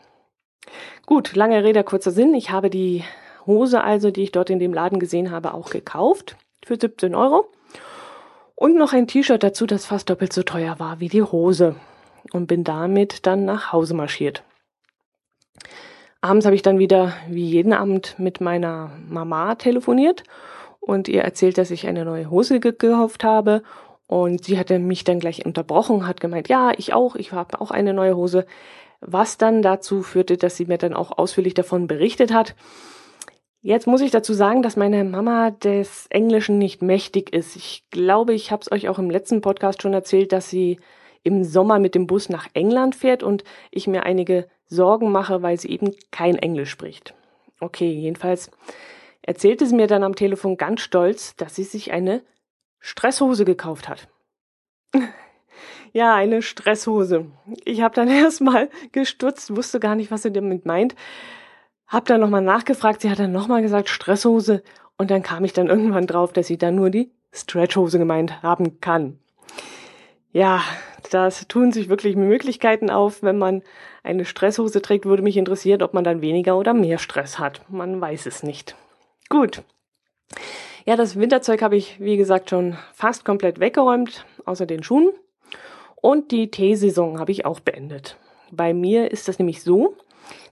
Gut, 1.07 1.35
lange 1.35 1.65
Rede, 1.65 1.83
kurzer 1.83 2.11
Sinn. 2.11 2.35
Ich 2.35 2.51
habe 2.51 2.71
die 2.71 3.05
Hose 3.47 3.83
also, 3.83 4.11
die 4.11 4.23
ich 4.23 4.33
dort 4.33 4.51
in 4.51 4.59
dem 4.59 4.75
Laden 4.75 4.99
gesehen 4.99 5.31
habe, 5.31 5.55
auch 5.55 5.71
gekauft 5.71 6.37
für 6.65 6.79
17 6.79 7.15
Euro. 7.15 7.51
Und 8.55 8.77
noch 8.77 8.93
ein 8.93 9.07
T-Shirt 9.07 9.43
dazu, 9.43 9.67
das 9.67 9.87
fast 9.87 10.09
doppelt 10.09 10.33
so 10.33 10.43
teuer 10.43 10.79
war 10.79 11.01
wie 11.01 11.09
die 11.09 11.23
Hose. 11.23 11.77
Und 12.33 12.47
bin 12.47 12.65
damit 12.65 13.27
dann 13.27 13.45
nach 13.45 13.73
Hause 13.73 13.95
marschiert. 13.95 14.45
Abends 16.21 16.47
habe 16.47 16.55
ich 16.55 16.63
dann 16.63 16.79
wieder, 16.79 17.15
wie 17.29 17.45
jeden 17.45 17.73
Abend, 17.73 18.15
mit 18.19 18.41
meiner 18.41 18.93
Mama 19.09 19.57
telefoniert 19.57 20.23
und 20.79 21.09
ihr 21.09 21.23
erzählt, 21.23 21.59
dass 21.59 21.73
ich 21.73 21.89
eine 21.89 22.05
neue 22.05 22.31
Hose 22.31 22.61
gekauft 22.61 23.25
habe. 23.25 23.63
Und 24.07 24.45
sie 24.45 24.59
hatte 24.59 24.79
mich 24.79 25.03
dann 25.05 25.19
gleich 25.19 25.45
unterbrochen, 25.45 26.07
hat 26.07 26.21
gemeint, 26.21 26.49
ja, 26.49 26.73
ich 26.77 26.93
auch, 26.93 27.17
ich 27.17 27.33
habe 27.33 27.61
auch 27.61 27.73
eine 27.73 27.93
neue 27.93 28.17
Hose. 28.17 28.47
Was 29.01 29.37
dann 29.37 29.63
dazu 29.63 30.03
führte, 30.03 30.37
dass 30.37 30.57
sie 30.57 30.67
mir 30.67 30.79
dann 30.79 30.95
auch 30.95 31.19
ausführlich 31.19 31.55
davon 31.55 31.89
berichtet 31.89 32.33
hat. 32.33 32.55
Jetzt 33.65 33.87
muss 33.87 34.01
ich 34.01 34.11
dazu 34.11 34.35
sagen, 34.35 34.63
dass 34.63 34.75
meine 34.75 35.05
Mama 35.05 35.53
des 35.53 36.09
Englischen 36.11 36.59
nicht 36.59 36.83
mächtig 36.83 37.33
ist. 37.33 37.55
Ich 37.55 37.85
glaube, 37.93 38.35
ich 38.35 38.51
habe 38.51 38.61
es 38.61 38.73
euch 38.73 38.89
auch 38.89 38.99
im 38.99 39.09
letzten 39.09 39.41
Podcast 39.41 39.83
schon 39.83 39.95
erzählt, 39.95 40.33
dass 40.33 40.51
sie 40.51 40.81
im 41.23 41.45
Sommer 41.45 41.79
mit 41.79 41.95
dem 41.95 42.09
Bus 42.09 42.29
nach 42.29 42.49
England 42.55 42.97
fährt 42.97 43.23
und 43.23 43.45
ich 43.71 43.87
mir 43.87 44.03
einige 44.03 44.49
Sorgen 44.67 45.13
mache, 45.13 45.43
weil 45.43 45.61
sie 45.61 45.71
eben 45.71 45.95
kein 46.11 46.37
Englisch 46.37 46.71
spricht. 46.71 47.15
Okay, 47.61 47.93
jedenfalls 47.93 48.51
erzählte 49.23 49.65
sie 49.65 49.77
mir 49.77 49.87
dann 49.87 50.03
am 50.03 50.17
Telefon 50.17 50.57
ganz 50.57 50.81
stolz, 50.81 51.37
dass 51.37 51.55
sie 51.55 51.63
sich 51.63 51.93
eine 51.93 52.25
Stresshose 52.81 53.45
gekauft 53.45 53.89
hat. 53.89 54.09
ja, 55.93 56.17
eine 56.17 56.43
Stresshose. 56.43 57.27
Ich 57.65 57.81
habe 57.81 57.95
dann 57.95 58.09
erstmal 58.11 58.71
gestutzt, 58.91 59.55
wusste 59.55 59.79
gar 59.79 59.95
nicht, 59.95 60.11
was 60.11 60.23
sie 60.23 60.33
damit 60.33 60.67
meint. 60.67 60.97
Hab 61.93 62.07
dann 62.07 62.23
nochmal 62.23 62.41
nachgefragt, 62.41 63.03
sie 63.03 63.11
hat 63.11 63.19
dann 63.19 63.33
nochmal 63.33 63.61
gesagt 63.61 63.91
Stresshose 63.91 64.63
und 64.97 65.11
dann 65.11 65.23
kam 65.23 65.45
ich 65.45 65.53
dann 65.53 65.69
irgendwann 65.69 66.07
drauf, 66.07 66.33
dass 66.33 66.47
sie 66.47 66.57
dann 66.57 66.75
nur 66.75 66.89
die 66.89 67.11
Stretchhose 67.35 67.99
gemeint 67.99 68.43
haben 68.43 68.81
kann. 68.81 69.19
Ja, 70.33 70.63
das 71.11 71.47
tun 71.49 71.71
sich 71.71 71.91
wirklich 71.91 72.17
Möglichkeiten 72.17 72.89
auf, 72.89 73.23
wenn 73.23 73.37
man 73.37 73.63
eine 74.03 74.25
Stresshose 74.25 74.81
trägt, 74.81 75.05
würde 75.05 75.23
mich 75.23 75.37
interessieren, 75.37 75.83
ob 75.83 75.93
man 75.93 76.03
dann 76.03 76.23
weniger 76.23 76.57
oder 76.57 76.73
mehr 76.73 76.97
Stress 76.97 77.39
hat. 77.39 77.61
Man 77.69 78.01
weiß 78.01 78.25
es 78.25 78.43
nicht. 78.43 78.75
Gut. 79.29 79.63
Ja, 80.87 80.97
das 80.97 81.17
Winterzeug 81.17 81.61
habe 81.61 81.77
ich, 81.77 82.01
wie 82.01 82.17
gesagt, 82.17 82.49
schon 82.49 82.79
fast 82.95 83.27
komplett 83.27 83.61
weggeräumt, 83.61 84.25
außer 84.47 84.65
den 84.65 84.83
Schuhen. 84.83 85.11
Und 85.97 86.31
die 86.31 86.51
Teesaison 86.51 87.21
habe 87.21 87.33
ich 87.33 87.45
auch 87.45 87.61
beendet. 87.61 88.17
Bei 88.51 88.73
mir 88.73 89.11
ist 89.11 89.29
das 89.29 89.39
nämlich 89.39 89.63
so, 89.63 89.95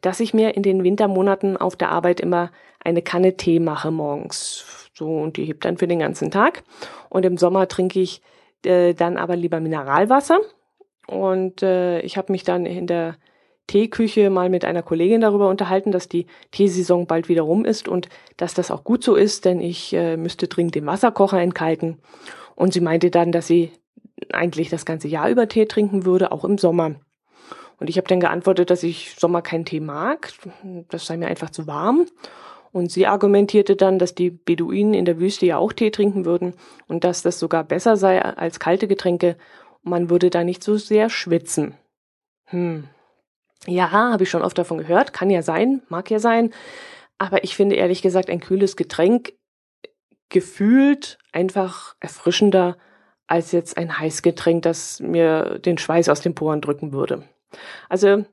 dass 0.01 0.21
ich 0.21 0.35
mir 0.35 0.55
in 0.57 0.63
den 0.63 0.85
Wintermonaten 0.85 1.57
auf 1.57 1.77
der 1.77 1.91
Arbeit 1.91 2.21
immer 2.21 2.51
eine 2.83 3.03
Kanne 3.03 3.37
Tee 3.37 3.61
mache 3.61 3.91
morgens. 3.91 4.91
So, 4.95 5.07
und 5.07 5.37
die 5.37 5.45
hebt 5.45 5.65
dann 5.65 5.79
für 5.79 5.87
den 5.87 5.99
ganzen 5.99 6.31
Tag. 6.31 6.63
Und 7.09 7.25
im 7.25 7.37
Sommer 7.37 7.69
trinke 7.69 8.01
ich 8.01 8.23
äh, 8.65 8.95
dann 8.95 9.17
aber 9.17 9.37
lieber 9.37 9.61
Mineralwasser. 9.61 10.41
Und 11.07 11.63
äh, 11.63 12.01
ich 12.01 12.17
habe 12.17 12.33
mich 12.33 12.45
dann 12.45 12.67
in 12.67 12.87
der 12.87 13.17
Teeküche 13.67 14.31
mal 14.31 14.49
mit 14.49 14.65
einer 14.65 14.83
Kollegin 14.83 15.21
darüber 15.21 15.49
unterhalten, 15.49 15.93
dass 15.93 16.09
die 16.09 16.27
Teesaison 16.51 17.07
bald 17.07 17.29
wieder 17.29 17.43
rum 17.43 17.65
ist 17.65 17.89
und 17.89 18.09
dass 18.37 18.53
das 18.53 18.71
auch 18.71 18.83
gut 18.83 19.05
so 19.05 19.15
ist, 19.15 19.45
denn 19.45 19.61
ich 19.61 19.93
äh, 19.93 20.17
müsste 20.17 20.49
dringend 20.49 20.75
den 20.75 20.87
Wasserkocher 20.87 21.41
entkalken. 21.41 21.99
Und 22.57 22.73
sie 22.73 22.81
meinte 22.81 23.11
dann, 23.11 23.33
dass 23.33 23.47
sie 23.47 23.71
eigentlich 24.33 24.71
das 24.71 24.85
ganze 24.85 25.09
Jahr 25.09 25.31
über 25.31 25.49
Tee 25.49 25.67
trinken 25.67 26.05
würde, 26.05 26.33
auch 26.33 26.45
im 26.45 26.59
Sommer. 26.59 26.97
Und 27.81 27.89
ich 27.89 27.97
habe 27.97 28.07
dann 28.07 28.21
geantwortet, 28.21 28.71
dass 28.71 28.83
ich 28.83 29.15
Sommer 29.19 29.41
keinen 29.41 29.65
Tee 29.65 29.81
mag, 29.81 30.33
das 30.91 31.07
sei 31.07 31.17
mir 31.17 31.29
einfach 31.29 31.51
zu 31.51 31.67
warm. 31.67 32.07
Und 32.73 32.93
sie 32.93 33.07
argumentierte 33.07 33.75
dann, 33.75 33.99
dass 33.99 34.15
die 34.15 34.31
Beduinen 34.31 34.95
in 34.95 35.07
der 35.07 35.19
Wüste 35.19 35.47
ja 35.47 35.57
auch 35.57 35.73
Tee 35.73 35.91
trinken 35.91 36.25
würden 36.25 36.55
und 36.87 37.03
dass 37.03 37.23
das 37.23 37.41
sogar 37.41 37.65
besser 37.65 37.97
sei 37.97 38.23
als 38.23 38.61
kalte 38.61 38.87
Getränke. 38.87 39.37
Man 39.83 40.09
würde 40.11 40.31
da 40.31 40.45
nicht 40.45 40.63
so 40.63 40.77
sehr 40.77 41.11
schwitzen. 41.11 41.75
Hm. 42.45 42.85
Ja, 43.67 43.91
habe 43.91 44.23
ich 44.23 44.31
schon 44.31 44.43
oft 44.43 44.57
davon 44.57 44.79
gehört. 44.79 45.13
Kann 45.13 45.31
ja 45.31 45.43
sein, 45.43 45.83
mag 45.89 46.11
ja 46.11 46.21
sein. 46.21 46.53
Aber 47.19 47.45
ich 47.45 47.57
finde 47.57 47.77
ehrlich 47.77 48.03
gesagt 48.03 48.31
ein 48.31 48.41
kühles 48.41 48.77
Getränk 48.77 49.33
gefühlt 50.29 51.19
einfach 51.33 51.97
erfrischender 51.99 52.77
als 53.27 53.53
jetzt 53.53 53.77
ein 53.77 53.99
Heißgetränk, 53.99 54.63
das 54.63 55.01
mir 55.01 55.59
den 55.59 55.79
Schweiß 55.79 56.09
aus 56.09 56.21
den 56.21 56.35
Poren 56.35 56.61
drücken 56.61 56.93
würde. 56.93 57.25
Also 57.89 58.25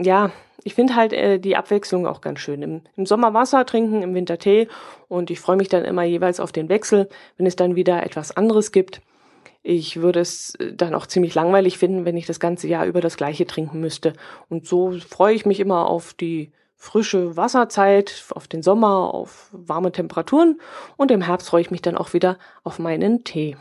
ja, 0.00 0.30
ich 0.64 0.74
finde 0.74 0.96
halt 0.96 1.12
äh, 1.12 1.38
die 1.38 1.56
Abwechslung 1.56 2.06
auch 2.06 2.20
ganz 2.20 2.40
schön. 2.40 2.62
Im, 2.62 2.82
Im 2.96 3.06
Sommer 3.06 3.34
Wasser 3.34 3.66
trinken, 3.66 4.02
im 4.02 4.14
Winter 4.14 4.38
Tee 4.38 4.68
und 5.08 5.30
ich 5.30 5.40
freue 5.40 5.56
mich 5.56 5.68
dann 5.68 5.84
immer 5.84 6.04
jeweils 6.04 6.40
auf 6.40 6.52
den 6.52 6.68
Wechsel, 6.68 7.08
wenn 7.36 7.46
es 7.46 7.56
dann 7.56 7.76
wieder 7.76 8.04
etwas 8.04 8.36
anderes 8.36 8.72
gibt. 8.72 9.00
Ich 9.62 10.00
würde 10.00 10.20
es 10.20 10.54
äh, 10.56 10.72
dann 10.74 10.94
auch 10.94 11.06
ziemlich 11.06 11.34
langweilig 11.34 11.78
finden, 11.78 12.04
wenn 12.04 12.16
ich 12.16 12.26
das 12.26 12.40
ganze 12.40 12.68
Jahr 12.68 12.86
über 12.86 13.00
das 13.00 13.16
gleiche 13.16 13.46
trinken 13.46 13.80
müsste. 13.80 14.12
Und 14.48 14.66
so 14.66 14.92
freue 14.92 15.34
ich 15.34 15.46
mich 15.46 15.60
immer 15.60 15.86
auf 15.86 16.14
die 16.14 16.52
frische 16.76 17.36
Wasserzeit, 17.36 18.24
auf 18.30 18.48
den 18.48 18.62
Sommer, 18.62 19.14
auf 19.14 19.50
warme 19.52 19.92
Temperaturen 19.92 20.60
und 20.96 21.12
im 21.12 21.22
Herbst 21.22 21.48
freue 21.48 21.60
ich 21.60 21.70
mich 21.70 21.80
dann 21.80 21.96
auch 21.96 22.12
wieder 22.12 22.38
auf 22.64 22.80
meinen 22.80 23.22
Tee. 23.22 23.56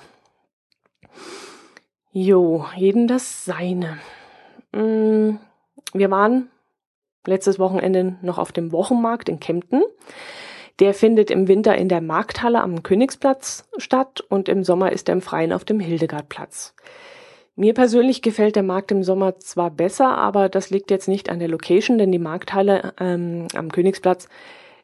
Jo, 2.11 2.65
jeden 2.75 3.07
das 3.07 3.45
seine. 3.45 3.99
Mm, 4.71 5.35
wir 5.93 6.11
waren 6.11 6.49
letztes 7.25 7.59
Wochenende 7.59 8.17
noch 8.21 8.37
auf 8.37 8.51
dem 8.51 8.71
Wochenmarkt 8.71 9.29
in 9.29 9.39
Kempten. 9.39 9.83
Der 10.79 10.93
findet 10.93 11.29
im 11.29 11.47
Winter 11.47 11.77
in 11.77 11.89
der 11.89 12.01
Markthalle 12.01 12.61
am 12.61 12.81
Königsplatz 12.81 13.67
statt 13.77 14.21
und 14.21 14.49
im 14.49 14.63
Sommer 14.63 14.91
ist 14.91 15.09
er 15.09 15.13
im 15.13 15.21
Freien 15.21 15.53
auf 15.53 15.65
dem 15.65 15.79
Hildegardplatz. 15.79 16.73
Mir 17.55 17.73
persönlich 17.73 18.21
gefällt 18.21 18.55
der 18.55 18.63
Markt 18.63 18.91
im 18.91 19.03
Sommer 19.03 19.37
zwar 19.37 19.69
besser, 19.69 20.17
aber 20.17 20.49
das 20.49 20.69
liegt 20.69 20.89
jetzt 20.89 21.07
nicht 21.07 21.29
an 21.29 21.39
der 21.39 21.49
Location, 21.49 21.97
denn 21.97 22.11
die 22.11 22.17
Markthalle 22.17 22.93
ähm, 22.99 23.47
am 23.53 23.71
Königsplatz 23.71 24.27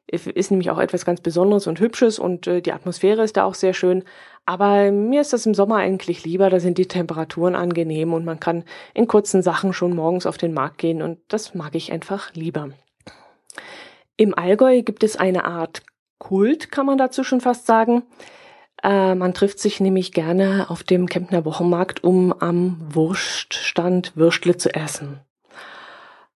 ist 0.10 0.52
nämlich 0.52 0.70
auch 0.70 0.80
etwas 0.80 1.06
ganz 1.06 1.22
Besonderes 1.22 1.68
und 1.68 1.80
Hübsches 1.80 2.20
und 2.20 2.48
äh, 2.48 2.62
die 2.62 2.72
Atmosphäre 2.72 3.24
ist 3.24 3.36
da 3.36 3.44
auch 3.44 3.56
sehr 3.56 3.74
schön. 3.74 4.04
Aber 4.48 4.94
mir 4.94 5.20
ist 5.20 5.34
das 5.34 5.46
im 5.46 5.54
Sommer 5.54 5.76
eigentlich 5.76 6.24
lieber, 6.24 6.50
da 6.50 6.62
sind 6.62 6.78
die 6.78 6.88
Temperaturen 6.88 7.54
angenehm 7.54 8.14
und 8.14 8.24
man 8.24 8.40
kann 8.40 8.64
in 8.94 9.06
kurzen 9.06 9.42
Sachen 9.42 9.74
schon 9.74 9.94
morgens 9.94 10.26
auf 10.26 10.38
den 10.38 10.54
Markt 10.54 10.78
gehen 10.78 11.02
und 11.02 11.20
das 11.28 11.54
mag 11.54 11.76
ich 11.76 11.92
einfach 11.92 12.34
lieber. 12.34 12.70
Im 14.16 14.34
Allgäu 14.34 14.84
gibt 14.84 15.04
es 15.04 15.18
eine 15.18 15.44
Art 15.44 15.84
Kult, 16.18 16.72
kann 16.72 16.86
man 16.86 16.98
dazu 16.98 17.26
schon 17.26 17.42
fast 17.42 17.66
sagen. 17.66 18.04
Äh, 18.82 19.16
man 19.16 19.34
trifft 19.34 19.60
sich 19.60 19.82
nämlich 19.82 20.14
gerne 20.14 20.70
auf 20.70 20.82
dem 20.82 21.08
Kempner 21.08 21.44
Wochenmarkt, 21.44 22.06
um 22.06 22.32
am 22.32 22.78
Wurststand 22.90 24.16
Würstle 24.16 24.56
zu 24.56 24.74
essen. 24.74 25.20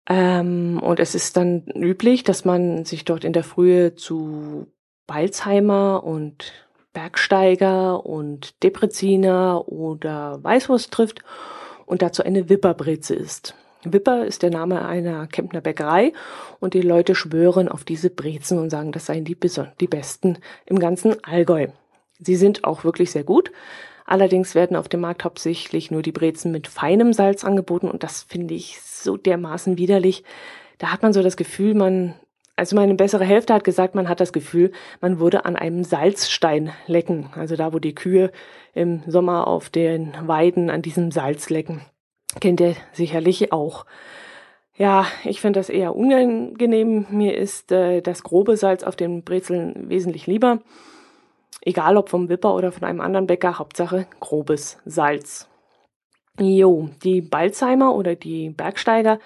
Ähm, 0.10 0.82
und 0.84 1.00
es 1.00 1.16
ist 1.16 1.38
dann 1.38 1.64
üblich, 1.68 2.26
dass 2.26 2.44
man 2.44 2.84
sich 2.84 3.06
dort 3.06 3.24
in 3.24 3.32
der 3.32 3.46
Frühe 3.46 3.96
zu 3.96 4.68
Balzheimer 5.08 6.04
und 6.04 6.52
Bergsteiger 6.94 8.06
und 8.06 8.62
Depreziner 8.64 9.68
oder 9.68 10.44
Weißwurst 10.44 10.92
trifft 10.92 11.24
und 11.86 12.02
dazu 12.02 12.24
eine 12.24 12.50
Wipperbreze 12.50 13.16
isst. 13.16 13.56
Wipper 13.84 14.26
ist 14.26 14.44
der 14.44 14.52
Name 14.52 14.86
einer 14.86 15.28
Kempner 15.28 15.62
Bäckerei 15.62 16.14
und 16.60 16.74
die 16.74 16.82
Leute 16.82 17.16
schwören 17.16 17.68
auf 17.68 17.84
diese 17.84 18.10
Brezen 18.10 18.60
und 18.60 18.70
sagen, 18.70 18.92
das 18.92 19.08
seien 19.08 19.26
die, 19.26 19.38
die 19.80 19.88
besten 19.88 20.38
im 20.66 20.80
ganzen 20.80 21.24
Allgäu. 21.24 21.68
Sie 22.20 22.36
sind 22.36 22.64
auch 22.64 22.84
wirklich 22.84 23.12
sehr 23.12 23.24
gut. 23.24 23.52
Allerdings 24.06 24.56
werden 24.56 24.76
auf 24.78 24.90
dem 24.90 25.02
Markt 25.02 25.24
hauptsächlich 25.24 25.90
nur 25.90 26.02
die 26.02 26.12
Brezen 26.12 26.52
mit 26.52 26.68
feinem 26.68 27.14
Salz 27.14 27.44
angeboten 27.44 27.90
und 27.90 28.04
das 28.04 28.24
finde 28.24 28.54
ich 28.54 28.82
so 28.82 29.18
dermaßen 29.18 29.78
widerlich. 29.78 30.24
Da 30.78 30.92
hat 30.92 31.02
man 31.02 31.14
so 31.14 31.24
das 31.24 31.38
Gefühl, 31.38 31.74
man, 31.74 32.16
also 32.62 32.76
meine 32.76 32.94
bessere 32.94 33.26
Hälfte 33.26 33.56
hat 33.56 33.64
gesagt, 33.64 33.96
man 33.96 34.08
hat 34.08 34.20
das 34.20 34.34
Gefühl, 34.34 34.72
man 35.02 35.20
würde 35.20 35.46
an 35.46 35.56
einem 35.56 35.84
Salzstein 35.84 36.72
lecken. 36.86 37.32
Also 37.36 37.56
da, 37.56 37.74
wo 37.74 37.80
die 37.80 37.96
Kühe 37.96 38.32
im 38.76 39.02
Sommer 39.08 39.48
auf 39.48 39.72
den 39.72 40.14
Weiden 40.28 40.70
an 40.70 40.84
diesem 40.84 41.10
Salz 41.10 41.50
lecken. 41.50 41.82
Kennt 42.40 42.62
ihr 42.62 42.76
sicherlich 42.92 43.52
auch. 43.52 43.88
Ja, 44.78 45.08
ich 45.24 45.42
finde 45.42 45.60
das 45.60 45.70
eher 45.70 45.96
unangenehm. 45.96 47.08
Mir 47.10 47.36
ist 47.36 47.72
äh, 47.72 48.02
das 48.02 48.22
grobe 48.22 48.56
Salz 48.58 48.84
auf 48.84 48.96
den 48.96 49.24
Brezeln 49.24 49.90
wesentlich 49.90 50.28
lieber. 50.28 50.60
Egal 51.62 51.98
ob 51.98 52.10
vom 52.10 52.30
Wipper 52.30 52.54
oder 52.54 52.72
von 52.72 52.84
einem 52.84 53.02
anderen 53.02 53.26
Bäcker, 53.26 53.58
Hauptsache 53.58 54.06
grobes 54.20 54.78
Salz. 54.86 55.50
Jo, 56.40 56.90
die 57.04 57.22
Balzheimer 57.22 57.96
oder 57.96 58.14
die 58.14 58.52
Bergsteiger 58.52 59.18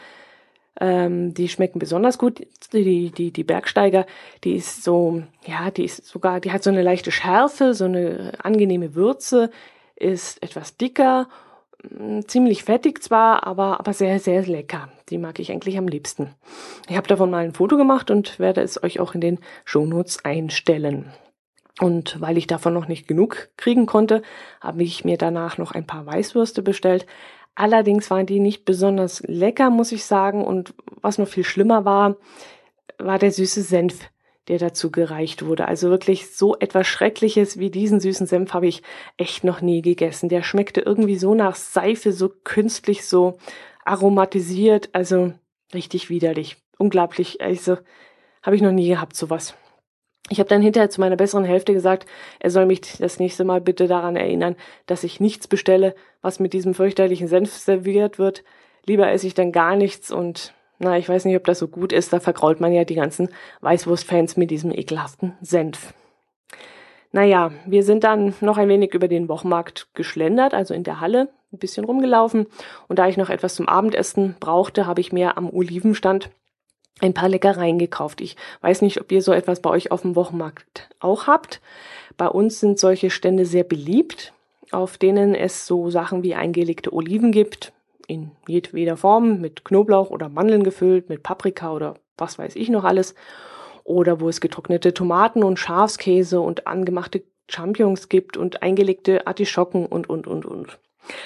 Ähm, 0.80 1.34
die 1.34 1.48
schmecken 1.48 1.80
besonders 1.80 2.18
gut. 2.18 2.46
Die, 2.74 3.12
die, 3.12 3.32
die 3.32 3.44
Bergsteiger, 3.44 4.06
die 4.44 4.56
ist 4.56 4.84
so, 4.84 5.24
ja, 5.46 5.72
die 5.72 5.86
ist 5.86 6.06
sogar, 6.06 6.40
die 6.40 6.52
hat 6.52 6.64
so 6.64 6.70
eine 6.70 6.82
leichte 6.82 7.12
Schärfe, 7.12 7.74
so 7.74 7.86
eine 7.86 8.34
angenehme 8.44 8.96
Würze, 8.96 9.52
ist 9.96 10.44
etwas 10.44 10.76
dicker, 10.76 11.30
mm, 11.90 12.22
ziemlich 12.28 12.64
fettig 12.64 13.02
zwar, 13.02 13.48
aber, 13.48 13.80
aber 13.80 13.94
sehr, 13.94 14.20
sehr 14.20 14.42
lecker. 14.44 14.90
Die 15.10 15.18
mag 15.18 15.40
ich 15.40 15.52
eigentlich 15.52 15.78
am 15.78 15.88
liebsten. 15.88 16.34
Ich 16.90 16.98
habe 16.98 17.08
davon 17.08 17.30
mal 17.30 17.46
ein 17.46 17.54
Foto 17.54 17.78
gemacht 17.78 18.12
und 18.12 18.40
werde 18.40 18.62
es 18.62 18.82
euch 18.84 19.00
auch 19.00 19.14
in 19.14 19.22
den 19.22 19.40
Shownotes 19.64 20.26
einstellen. 20.26 21.14
Und 21.82 22.22
weil 22.22 22.38
ich 22.38 22.48
davon 22.48 22.74
noch 22.74 22.88
nicht 22.88 23.08
genug 23.08 23.50
kriegen 23.58 23.86
konnte, 23.86 24.22
habe 24.62 24.84
ich 24.84 25.04
mir 25.04 25.18
danach 25.18 25.58
noch 25.58 25.74
ein 25.74 25.86
paar 25.86 26.06
Weißwürste 26.06 26.62
bestellt. 26.62 27.06
Allerdings 27.56 28.12
waren 28.12 28.26
die 28.26 28.40
nicht 28.40 28.66
besonders 28.66 29.24
lecker, 29.26 29.70
muss 29.70 29.94
ich 29.94 30.04
sagen. 30.06 30.44
Und 30.44 30.74
was 31.02 31.18
noch 31.18 31.28
viel 31.28 31.46
schlimmer 31.46 31.86
war, 31.86 32.18
war 32.98 33.18
der 33.18 33.32
süße 33.32 33.62
Senf, 33.62 34.10
der 34.50 34.60
dazu 34.60 34.92
gereicht 34.92 35.46
wurde. 35.46 35.68
Also 35.68 35.90
wirklich 35.90 36.36
so 36.36 36.58
etwas 36.58 36.86
Schreckliches 36.86 37.58
wie 37.58 37.70
diesen 37.70 38.02
süßen 38.02 38.28
Senf 38.28 38.54
habe 38.54 38.68
ich 38.68 38.84
echt 39.18 39.46
noch 39.46 39.62
nie 39.62 39.82
gegessen. 39.82 40.28
Der 40.28 40.44
schmeckte 40.44 40.82
irgendwie 40.82 41.18
so 41.18 41.34
nach 41.34 41.56
Seife, 41.56 42.12
so 42.12 42.30
künstlich, 42.44 43.06
so 43.06 43.38
aromatisiert. 43.86 44.90
Also 44.92 45.34
richtig 45.74 46.10
widerlich. 46.10 46.58
Unglaublich. 46.78 47.40
Also 47.40 47.78
habe 48.44 48.58
ich 48.58 48.62
noch 48.62 48.74
nie 48.74 48.90
gehabt, 48.90 49.16
sowas. 49.16 49.56
Ich 50.30 50.40
habe 50.40 50.50
dann 50.50 50.62
hinterher 50.62 50.90
zu 50.90 51.02
meiner 51.02 51.18
besseren 51.18 51.46
Hälfte 51.46 51.74
gesagt, 51.74 52.08
er 52.40 52.50
soll 52.50 52.66
mich 52.66 52.82
das 52.98 53.20
nächste 53.20 53.44
Mal 53.44 53.62
bitte 53.62 53.88
daran 53.88 54.16
erinnern, 54.16 54.56
dass 54.88 55.04
ich 55.04 55.20
nichts 55.20 55.48
bestelle, 55.48 55.94
was 56.22 56.40
mit 56.40 56.54
diesem 56.54 56.74
fürchterlichen 56.74 57.28
Senf 57.28 57.54
serviert 57.54 58.18
wird. 58.18 58.44
Lieber 58.88 59.10
esse 59.12 59.28
ich 59.28 59.36
dann 59.36 59.52
gar 59.52 59.76
nichts 59.76 60.12
und 60.12 60.54
na, 60.80 60.98
ich 60.98 61.08
weiß 61.08 61.26
nicht, 61.26 61.38
ob 61.38 61.46
das 61.46 61.60
so 61.60 61.68
gut 61.68 61.94
ist. 61.94 62.12
Da 62.12 62.20
vergrault 62.20 62.60
man 62.60 62.74
ja 62.74 62.84
die 62.84 62.96
ganzen 62.96 63.30
Weißwurstfans 63.62 64.36
mit 64.36 64.52
diesem 64.52 64.72
ekelhaften 64.72 65.34
Senf. 65.42 65.94
Naja, 67.12 67.52
wir 67.66 67.84
sind 67.84 68.04
dann 68.04 68.34
noch 68.42 68.58
ein 68.58 68.68
wenig 68.68 68.94
über 68.94 69.08
den 69.08 69.30
Wochenmarkt 69.30 69.88
geschlendert, 69.94 70.54
also 70.54 70.74
in 70.74 70.84
der 70.84 71.00
Halle, 71.00 71.30
ein 71.54 71.60
bisschen 71.60 71.86
rumgelaufen. 71.86 72.48
Und 72.90 73.00
da 73.00 73.08
ich 73.08 73.16
noch 73.16 73.30
etwas 73.30 73.56
zum 73.56 73.70
Abendessen 73.70 74.36
brauchte, 74.40 74.86
habe 74.86 75.00
ich 75.00 75.14
mir 75.14 75.38
am 75.38 75.50
Olivenstand 75.50 76.30
ein 77.02 77.14
paar 77.14 77.30
Leckereien 77.30 77.78
gekauft. 77.78 78.22
Ich 78.22 78.36
weiß 78.62 78.82
nicht, 78.82 79.02
ob 79.02 79.12
ihr 79.12 79.22
so 79.22 79.34
etwas 79.34 79.62
bei 79.62 79.70
euch 79.70 79.92
auf 79.92 80.02
dem 80.02 80.16
Wochenmarkt 80.16 80.90
auch 81.00 81.28
habt. 81.28 81.62
Bei 82.18 82.28
uns 82.28 82.60
sind 82.60 82.80
solche 82.80 83.10
Stände 83.10 83.46
sehr 83.46 83.64
beliebt, 83.64 84.34
auf 84.72 84.98
denen 84.98 85.36
es 85.36 85.66
so 85.66 85.90
Sachen 85.90 86.24
wie 86.24 86.36
eingelegte 86.36 86.94
Oliven 86.94 87.32
gibt, 87.32 87.74
in 88.08 88.32
jedweder 88.48 88.98
Form, 88.98 89.42
mit 89.42 89.66
Knoblauch 89.66 90.10
oder 90.10 90.30
Mandeln 90.30 90.64
gefüllt, 90.64 91.10
mit 91.10 91.24
Paprika 91.24 91.74
oder 91.74 91.96
was 92.18 92.38
weiß 92.38 92.56
ich 92.56 92.70
noch 92.70 92.84
alles. 92.84 93.16
Oder 93.84 94.20
wo 94.20 94.30
es 94.30 94.42
getrocknete 94.42 94.94
Tomaten 94.94 95.44
und 95.44 95.60
Schafskäse 95.60 96.40
und 96.40 96.66
angemachte 96.66 97.24
Champignons 97.50 98.10
gibt 98.10 98.38
und 98.38 98.64
eingelegte 98.64 99.28
Artischocken 99.28 99.86
und, 99.86 100.10
und, 100.10 100.26
und, 100.28 100.46
und. 100.46 100.80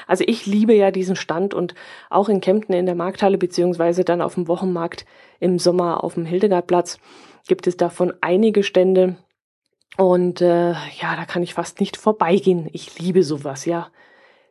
Also 0.07 0.23
ich 0.27 0.45
liebe 0.45 0.73
ja 0.73 0.91
diesen 0.91 1.15
Stand 1.15 1.53
und 1.53 1.75
auch 2.09 2.29
in 2.29 2.41
Kempten 2.41 2.73
in 2.73 2.85
der 2.85 2.95
Markthalle 2.95 3.37
beziehungsweise 3.37 4.03
dann 4.03 4.21
auf 4.21 4.35
dem 4.35 4.47
Wochenmarkt 4.47 5.05
im 5.39 5.59
Sommer 5.59 6.03
auf 6.03 6.15
dem 6.15 6.25
Hildegardplatz 6.25 6.99
gibt 7.47 7.67
es 7.67 7.77
davon 7.77 8.13
einige 8.21 8.63
Stände 8.63 9.17
und 9.97 10.39
äh, 10.41 10.71
ja, 10.71 11.15
da 11.15 11.25
kann 11.25 11.43
ich 11.43 11.53
fast 11.53 11.79
nicht 11.79 11.97
vorbeigehen. 11.97 12.69
Ich 12.71 12.99
liebe 12.99 13.23
sowas, 13.23 13.65
ja, 13.65 13.89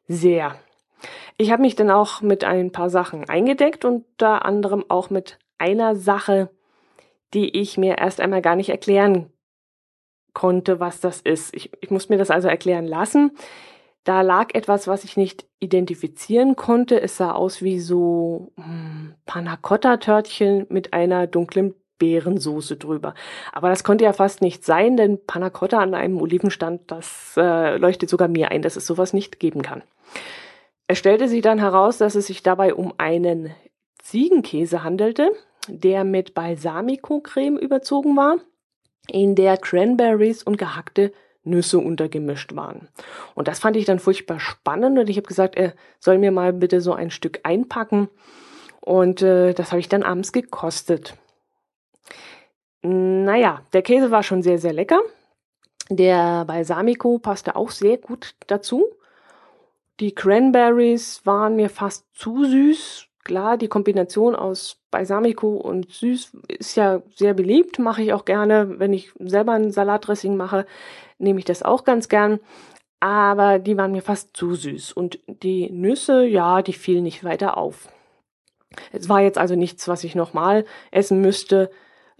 sehr. 0.07 0.57
Ich 1.37 1.53
habe 1.53 1.63
mich 1.63 1.77
dann 1.77 1.91
auch 1.91 2.21
mit 2.21 2.45
ein 2.45 2.73
paar 2.73 2.91
Sachen 2.91 3.29
eingedeckt, 3.29 3.85
unter 3.85 4.45
anderem 4.45 4.85
auch 4.89 5.11
mit 5.11 5.39
einer 5.57 5.97
Sache, 5.97 6.51
die 7.35 7.57
ich 7.57 7.79
mir 7.79 7.99
erst 7.99 8.21
einmal 8.21 8.43
gar 8.43 8.57
nicht 8.57 8.71
erklären 8.71 9.31
konnte, 10.35 10.81
was 10.81 11.01
das 11.01 11.21
ist. 11.21 11.55
Ich, 11.55 11.71
ich 11.81 11.91
muss 11.91 12.09
mir 12.09 12.19
das 12.19 12.31
also 12.31 12.49
erklären 12.49 12.87
lassen. 12.87 13.33
Da 14.09 14.23
lag 14.23 14.55
etwas, 14.55 14.89
was 14.89 15.05
ich 15.05 15.19
nicht 15.19 15.45
identifizieren 15.61 16.57
konnte. 16.57 16.99
Es 16.99 17.19
sah 17.19 17.33
aus 17.33 17.61
wie 17.61 17.79
so 17.79 18.53
hm, 18.57 19.13
Panacotta-Törtchen 19.27 20.65
mit 20.71 20.95
einer 20.95 21.27
dunklen 21.27 21.75
Beerensoße 21.99 22.79
drüber. 22.79 23.13
Aber 23.53 23.69
das 23.69 23.85
konnte 23.85 24.05
ja 24.05 24.15
fast 24.15 24.41
nicht 24.41 24.65
sein, 24.65 24.97
denn 24.97 25.27
Panacotta 25.27 25.79
an 25.79 25.93
einem 25.93 26.23
Olivenstand, 26.23 26.91
das 26.91 27.35
äh, 27.37 27.77
leuchtet 27.77 28.09
sogar 28.09 28.29
mir 28.29 28.51
ein, 28.51 28.63
dass 28.63 28.77
es 28.77 28.87
sowas 28.87 29.13
nicht 29.13 29.41
geben 29.41 29.61
kann. 29.61 29.83
Es 30.87 30.97
stellte 30.97 31.29
sich 31.29 31.43
dann 31.43 31.59
heraus, 31.59 31.99
dass 31.99 32.15
es 32.15 32.29
sich 32.29 32.43
dabei 32.43 32.73
um 32.73 32.95
einen 32.97 33.55
Ziegenkäse 34.03 34.85
handelte, 34.85 35.33
der 35.69 36.05
mit 36.05 36.33
Balsamico-Creme 36.33 37.59
überzogen 37.59 38.17
war, 38.17 38.39
in 39.11 39.35
der 39.35 39.59
Cranberries 39.59 40.43
und 40.43 40.57
gehackte 40.57 41.13
Nüsse 41.49 41.79
untergemischt 41.79 42.55
waren. 42.55 42.89
Und 43.35 43.49
das 43.49 43.59
fand 43.59 43.77
ich 43.77 43.85
dann 43.85 43.99
furchtbar 43.99 44.41
spannend 44.41 44.99
und 44.99 45.09
ich 45.09 45.17
habe 45.17 45.27
gesagt, 45.27 45.57
er 45.57 45.75
soll 45.99 46.19
mir 46.19 46.31
mal 46.31 46.53
bitte 46.53 46.81
so 46.81 46.93
ein 46.93 47.11
Stück 47.11 47.41
einpacken. 47.43 48.09
Und 48.81 49.23
äh, 49.23 49.55
das 49.55 49.71
habe 49.71 49.81
ich 49.81 49.89
dann 49.89 50.03
abends 50.03 50.33
gekostet. 50.33 51.15
Naja, 52.83 53.63
der 53.73 53.83
Käse 53.83 54.11
war 54.11 54.23
schon 54.23 54.43
sehr, 54.43 54.59
sehr 54.59 54.73
lecker. 54.73 55.01
Der 55.91 56.45
Balsamico 56.45 57.19
passte 57.19 57.57
auch 57.57 57.71
sehr 57.71 57.99
gut 57.99 58.35
dazu. 58.47 58.87
Die 60.01 60.15
Cranberries 60.15 61.27
waren 61.27 61.57
mir 61.57 61.71
fast 61.71 62.07
zu 62.15 62.45
süß. 62.45 63.08
Klar, 63.29 63.59
die 63.59 63.69
Kombination 63.69 64.35
aus 64.35 64.79
Balsamico 64.91 65.49
und 65.49 65.93
süß 65.93 66.37
ist 66.49 66.77
ja 66.77 67.03
sehr 67.15 67.35
beliebt, 67.35 67.79
mache 67.79 68.03
ich 68.03 68.13
auch 68.13 68.25
gerne, 68.25 68.81
wenn 68.81 68.93
ich 68.93 69.13
selber 69.21 69.53
ein 69.53 69.71
Salatdressing 69.71 70.37
mache 70.37 70.67
nehme 71.19 71.39
ich 71.39 71.45
das 71.45 71.63
auch 71.63 71.85
ganz 71.85 72.09
gern. 72.09 72.41
Aber 73.01 73.59
die 73.59 73.77
waren 73.77 73.93
mir 73.93 74.03
fast 74.03 74.37
zu 74.37 74.55
süß. 74.55 74.93
Und 74.93 75.21
die 75.27 75.71
Nüsse, 75.71 76.25
ja, 76.25 76.63
die 76.63 76.73
fielen 76.73 77.05
nicht 77.05 77.23
weiter 77.23 77.57
auf. 77.57 77.89
Es 78.93 79.09
war 79.09 79.21
jetzt 79.21 79.39
also 79.39 79.55
nichts, 79.55 79.87
was 79.87 80.05
ich 80.05 80.15
nochmal 80.15 80.65
essen 80.91 81.21
müsste. 81.21 81.71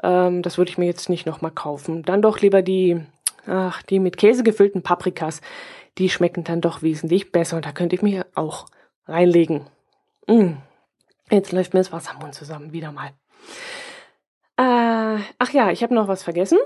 Ähm, 0.03 0.43
das 0.43 0.57
würde 0.57 0.71
ich 0.71 0.79
mir 0.79 0.87
jetzt 0.87 1.09
nicht 1.09 1.27
nochmal 1.27 1.51
kaufen. 1.51 2.03
Dann 2.05 2.23
doch 2.23 2.41
lieber 2.41 2.63
die, 2.63 3.01
ach, 3.47 3.83
die 3.83 3.99
mit 3.99 4.17
Käse 4.17 4.45
gefüllten 4.45 4.83
Paprikas. 4.83 5.41
Die 5.99 6.11
schmecken 6.11 6.45
dann 6.45 6.61
doch 6.61 6.83
wesentlich 6.83 7.33
besser. 7.33 7.57
Und 7.57 7.67
da 7.67 7.73
könnte 7.73 7.97
ich 7.97 8.03
mir 8.03 8.27
auch 8.35 8.67
reinlegen. 9.07 9.67
Mm. 10.29 10.53
Jetzt 11.31 11.53
läuft 11.53 11.75
mir 11.75 11.81
das 11.81 11.93
Wasser 11.93 12.13
im 12.15 12.21
Mund 12.21 12.35
zusammen. 12.35 12.73
Wieder 12.73 12.93
mal. 12.93 13.11
Äh, 14.57 15.23
ach 15.39 15.51
ja, 15.53 15.71
ich 15.71 15.83
habe 15.83 15.95
noch 15.95 16.09
was 16.09 16.23
vergessen. 16.23 16.59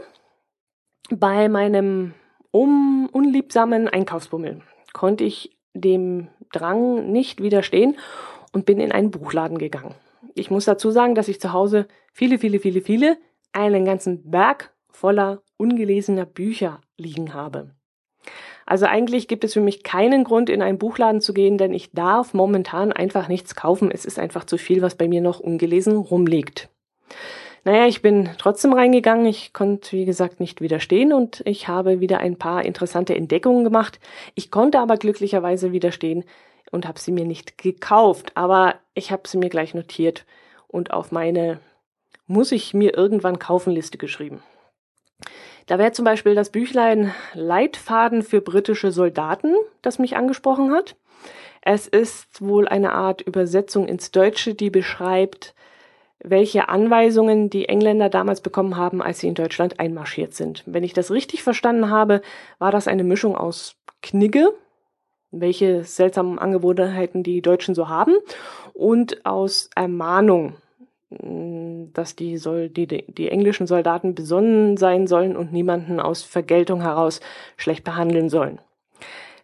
Bei 1.11 1.49
meinem 1.49 2.15
um 2.51 3.09
unliebsamen 3.13 3.89
Einkaufsbummel 3.89 4.61
konnte 4.93 5.25
ich 5.25 5.57
dem 5.75 6.29
Drang 6.53 7.11
nicht 7.11 7.43
widerstehen 7.43 7.97
und 8.53 8.67
bin 8.67 8.79
in 8.79 8.93
einen 8.93 9.11
Buchladen 9.11 9.59
gegangen. 9.59 9.95
Ich 10.35 10.51
muss 10.51 10.67
dazu 10.67 10.91
sagen, 10.91 11.15
dass 11.15 11.29
ich 11.29 11.41
zu 11.41 11.53
Hause 11.53 11.89
viele, 12.13 12.39
viele, 12.39 12.61
viele, 12.61 12.83
viele, 12.83 13.19
einen 13.53 13.85
ganzen 13.85 14.31
Berg 14.31 14.75
voller 14.91 15.43
ungelesener 15.57 16.27
Bücher 16.27 16.81
liegen 16.97 17.35
habe. 17.35 17.75
Also 18.73 18.87
eigentlich 18.87 19.29
gibt 19.29 19.45
es 19.45 19.53
für 19.53 19.61
mich 19.61 19.83
keinen 19.83 20.25
Grund, 20.25 20.49
in 20.49 20.63
einen 20.63 20.79
Buchladen 20.79 21.21
zu 21.21 21.35
gehen, 21.35 21.59
denn 21.59 21.75
ich 21.75 21.93
darf 21.93 22.33
momentan 22.33 22.91
einfach 22.91 23.29
nichts 23.29 23.55
kaufen. 23.55 23.91
Es 23.91 24.07
ist 24.07 24.19
einfach 24.19 24.47
zu 24.47 24.57
viel, 24.57 24.81
was 24.81 24.95
bei 24.95 25.09
mir 25.09 25.21
noch 25.21 25.41
ungelesen 25.41 25.95
rumliegt. 25.95 26.71
Naja, 27.65 27.87
ich 27.87 28.01
bin 28.01 28.31
trotzdem 28.39 28.73
reingegangen. 28.73 29.27
Ich 29.27 29.53
konnte, 29.53 29.93
wie 29.95 30.07
gesagt, 30.07 30.41
nicht 30.41 30.63
widerstehen 30.63 31.13
und 31.13 31.43
ich 31.45 31.69
habe 31.69 32.01
wieder 32.01 32.21
ein 32.21 32.37
paar 32.37 32.65
interessante 32.65 33.15
Entdeckungen 33.15 33.63
gemacht. 33.63 34.01
Ich 34.37 34.51
konnte 34.51 34.79
aber 34.79 34.97
glücklicherweise 34.97 35.73
widerstehen 35.73 36.25
und 36.71 36.89
habe 36.89 36.99
sie 36.99 37.13
mir 37.13 37.27
nicht 37.27 37.59
gekauft. 37.59 38.33
Aber 38.39 38.77
ich 38.95 39.13
habe 39.13 39.29
sie 39.29 39.37
mir 39.37 39.51
gleich 39.51 39.75
notiert 39.75 40.25
und 40.67 40.95
auf 40.95 41.13
meine 41.13 41.61
muss 42.27 42.53
ich 42.53 42.73
mir 42.73 42.97
irgendwann 42.97 43.39
kaufen 43.39 43.75
Liste 43.75 43.99
geschrieben. 43.99 44.43
Da 45.73 45.79
wäre 45.79 45.93
zum 45.93 46.05
Beispiel 46.05 46.35
das 46.35 46.51
Büchlein 46.51 47.15
Leitfaden 47.33 48.23
für 48.23 48.43
britische 48.43 48.93
Soldaten, 48.93 49.55
das 49.81 49.99
mich 49.99 50.17
angesprochen 50.17 50.71
hat. 50.71 50.97
Es 51.63 51.89
ist 51.89 52.43
wohl 52.43 52.69
eine 52.69 52.93
Art 52.93 53.23
Übersetzung 53.23 53.89
ins 53.89 54.11
Deutsche, 54.11 54.55
die 54.55 54.69
beschreibt, 54.69 55.55
welche 56.19 56.69
Anweisungen 56.69 57.49
die 57.49 57.71
Engländer 57.71 58.11
damals 58.11 58.43
bekommen 58.43 58.77
haben, 58.77 59.01
als 59.01 59.21
sie 59.21 59.29
in 59.29 59.35
Deutschland 59.35 59.81
einmarschiert 59.81 60.35
sind. 60.35 60.63
Wenn 60.67 60.85
ich 60.85 60.93
das 60.93 61.11
richtig 61.11 61.43
verstanden 61.43 61.89
habe, 61.89 62.21
war 62.59 62.71
das 62.71 62.87
eine 62.87 63.03
Mischung 63.03 63.35
aus 63.35 63.77
Knigge, 64.03 64.51
welche 65.31 65.85
seltsamen 65.85 66.39
Angewohnheiten 66.39 67.23
die 67.23 67.41
Deutschen 67.41 67.75
so 67.75 67.89
haben, 67.89 68.13
und 68.75 69.25
aus 69.25 69.71
Ermahnung, 69.75 70.53
dass 71.93 72.17
die, 72.17 72.39
soll, 72.39 72.69
die, 72.69 72.87
die 72.87 73.29
englischen 73.29 73.67
Soldaten 73.67 74.15
besonnen 74.15 74.77
sein 74.77 75.07
sollen 75.07 75.37
und 75.37 75.53
niemanden 75.53 76.01
aus 76.01 76.23
Vergeltung 76.23 76.83
heraus 76.83 77.21
schlecht 77.57 77.85
behandeln 77.85 78.29
sollen. 78.29 78.61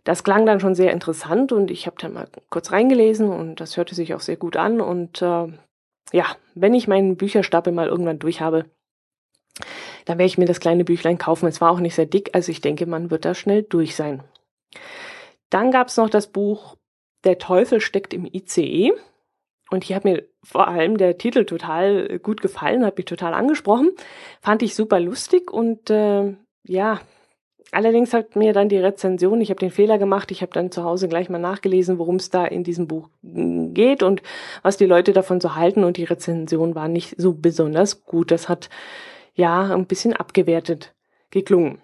Das 0.05 0.25
klang 0.25 0.47
dann 0.47 0.61
schon 0.61 0.75
sehr 0.75 0.93
interessant 0.93 1.53
und 1.53 1.71
ich 1.71 1.87
habe 1.87 1.97
dann 2.01 2.15
mal 2.15 2.29
kurz 2.49 2.73
reingelesen 2.73 3.29
und 3.29 3.61
das 3.61 3.77
hörte 3.77 3.95
sich 3.95 4.15
auch 4.15 4.21
sehr 4.21 4.37
gut 4.37 4.57
an 4.57 4.81
und 4.81 5.21
äh, 5.21 5.49
ja, 6.13 6.25
wenn 6.55 6.75
ich 6.75 6.89
meinen 6.89 7.17
Bücherstapel 7.17 7.73
mal 7.73 7.89
irgendwann 7.89 8.19
durch 8.19 8.41
habe, 8.41 8.65
dann 10.07 10.17
werde 10.19 10.29
ich 10.29 10.39
mir 10.39 10.47
das 10.47 10.61
kleine 10.61 10.85
Büchlein 10.85 11.19
kaufen. 11.19 11.47
Es 11.47 11.61
war 11.61 11.71
auch 11.71 11.81
nicht 11.81 11.95
sehr 11.95 12.07
dick, 12.07 12.31
also 12.33 12.51
ich 12.51 12.63
denke, 12.63 12.87
man 12.87 13.11
wird 13.11 13.25
da 13.25 13.35
schnell 13.35 13.63
durch 13.63 13.95
sein. 13.95 14.23
Dann 15.51 15.71
gab 15.71 15.89
es 15.89 15.97
noch 15.97 16.11
das 16.11 16.29
Buch 16.29 16.77
Der 17.25 17.39
Teufel 17.39 17.81
steckt 17.81 18.15
im 18.15 18.25
ICE. 18.25 18.93
Und 19.71 19.85
hier 19.85 19.97
hat 19.97 20.05
mir 20.05 20.25
vor 20.43 20.69
allem 20.69 20.97
der 20.97 21.19
Titel 21.19 21.45
total 21.45 22.19
gut 22.21 22.41
gefallen, 22.41 22.85
hat 22.85 22.97
mich 22.97 23.07
total 23.07 23.35
angesprochen. 23.35 23.91
Fand 24.41 24.63
ich 24.63 24.75
super 24.75 24.99
lustig 24.99 25.53
und 25.53 25.91
äh, 25.91 26.35
ja, 26.65 27.01
allerdings 27.71 28.15
hat 28.15 28.37
mir 28.37 28.53
dann 28.53 28.69
die 28.69 28.79
Rezension, 28.79 29.41
ich 29.41 29.51
habe 29.51 29.61
den 29.61 29.71
Fehler 29.71 29.99
gemacht, 29.99 30.31
ich 30.31 30.43
habe 30.43 30.53
dann 30.53 30.71
zu 30.71 30.85
Hause 30.85 31.09
gleich 31.09 31.29
mal 31.29 31.39
nachgelesen, 31.39 31.99
worum 31.99 32.17
es 32.17 32.31
da 32.31 32.47
in 32.47 32.65
diesem 32.65 32.87
Buch 32.87 33.09
geht 33.23 34.03
und 34.03 34.23
was 34.63 34.77
die 34.77 34.87
Leute 34.87 35.13
davon 35.13 35.41
so 35.41 35.55
halten 35.55 35.85
und 35.85 35.97
die 35.97 36.05
Rezension 36.05 36.75
war 36.75 36.89
nicht 36.89 37.15
so 37.19 37.35
besonders 37.35 38.05
gut. 38.05 38.31
Das 38.31 38.49
hat 38.49 38.71
ja 39.35 39.75
ein 39.75 39.87
bisschen 39.87 40.15
abgewertet 40.15 40.95
geklungen. 41.31 41.81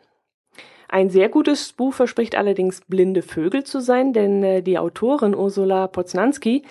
Ein 0.89 1.11
sehr 1.11 1.29
gutes 1.29 1.73
Buch 1.73 1.93
verspricht 1.93 2.37
allerdings 2.37 2.83
Blinde 2.83 3.23
Vögel 3.23 3.65
zu 3.65 3.81
sein, 3.81 4.13
denn 4.13 4.43
äh, 4.45 4.63
die 4.63 4.79
Autorin 4.79 5.35
Ursula 5.35 5.89
Poznanski 5.89 6.63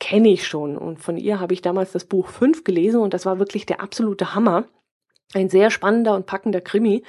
kenne 0.00 0.28
ich 0.28 0.46
schon 0.46 0.76
und 0.76 1.00
von 1.00 1.16
ihr 1.16 1.40
habe 1.40 1.54
ich 1.54 1.62
damals 1.62 1.92
das 1.92 2.04
Buch 2.04 2.28
5 2.28 2.64
gelesen 2.64 3.00
und 3.00 3.14
das 3.14 3.26
war 3.26 3.38
wirklich 3.38 3.66
der 3.66 3.80
absolute 3.80 4.34
Hammer. 4.34 4.64
Ein 5.32 5.48
sehr 5.48 5.70
spannender 5.70 6.14
und 6.14 6.26
packender 6.26 6.60
Krimi. 6.60 7.02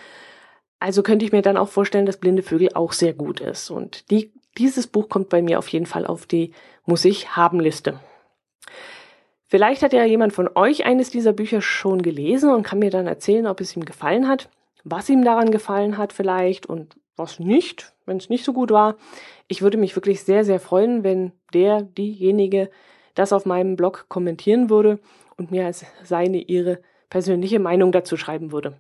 Also 0.80 1.04
könnte 1.04 1.26
ich 1.26 1.32
mir 1.32 1.42
dann 1.42 1.58
auch 1.58 1.70
vorstellen, 1.70 2.06
dass 2.06 2.18
Blinde 2.18 2.44
Vögel 2.44 2.70
auch 2.74 2.94
sehr 2.94 3.14
gut 3.14 3.40
ist. 3.40 3.70
Und 3.70 4.10
die, 4.12 4.34
dieses 4.58 4.88
Buch 4.88 5.10
kommt 5.10 5.30
bei 5.30 5.42
mir 5.42 5.60
auf 5.60 5.68
jeden 5.68 5.86
Fall 5.86 6.06
auf 6.06 6.26
die 6.26 6.54
Muss 6.86 7.06
ich 7.06 7.36
haben 7.36 7.60
Liste. 7.60 8.00
Vielleicht 9.48 9.84
hat 9.84 9.94
ja 9.94 10.04
jemand 10.06 10.34
von 10.34 10.50
euch 10.56 10.86
eines 10.86 11.12
dieser 11.12 11.34
Bücher 11.34 11.62
schon 11.62 12.02
gelesen 12.02 12.50
und 12.50 12.64
kann 12.64 12.80
mir 12.80 12.90
dann 12.90 13.08
erzählen, 13.08 13.48
ob 13.48 13.62
es 13.62 13.76
ihm 13.76 13.86
gefallen 13.86 14.28
hat, 14.28 14.50
was 14.84 15.10
ihm 15.10 15.24
daran 15.24 15.52
gefallen 15.52 15.98
hat 15.98 16.14
vielleicht 16.14 16.66
und 16.66 16.96
was 17.16 17.40
nicht, 17.40 17.94
wenn 18.06 18.18
es 18.18 18.30
nicht 18.30 18.46
so 18.46 18.54
gut 18.54 18.72
war. 18.72 18.96
Ich 19.48 19.62
würde 19.62 19.78
mich 19.78 19.96
wirklich 19.96 20.24
sehr, 20.24 20.44
sehr 20.44 20.60
freuen, 20.60 21.04
wenn 21.04 21.32
der, 21.54 21.82
diejenige 21.82 22.70
das 23.14 23.34
auf 23.34 23.46
meinem 23.46 23.76
Blog 23.76 24.06
kommentieren 24.10 24.70
würde 24.70 25.00
und 25.38 25.52
mir 25.52 25.66
als 25.66 25.86
seine, 26.04 26.38
ihre 26.38 26.80
persönliche 27.10 27.60
Meinung 27.60 27.92
dazu 27.92 28.18
schreiben 28.18 28.52
würde. 28.52 28.78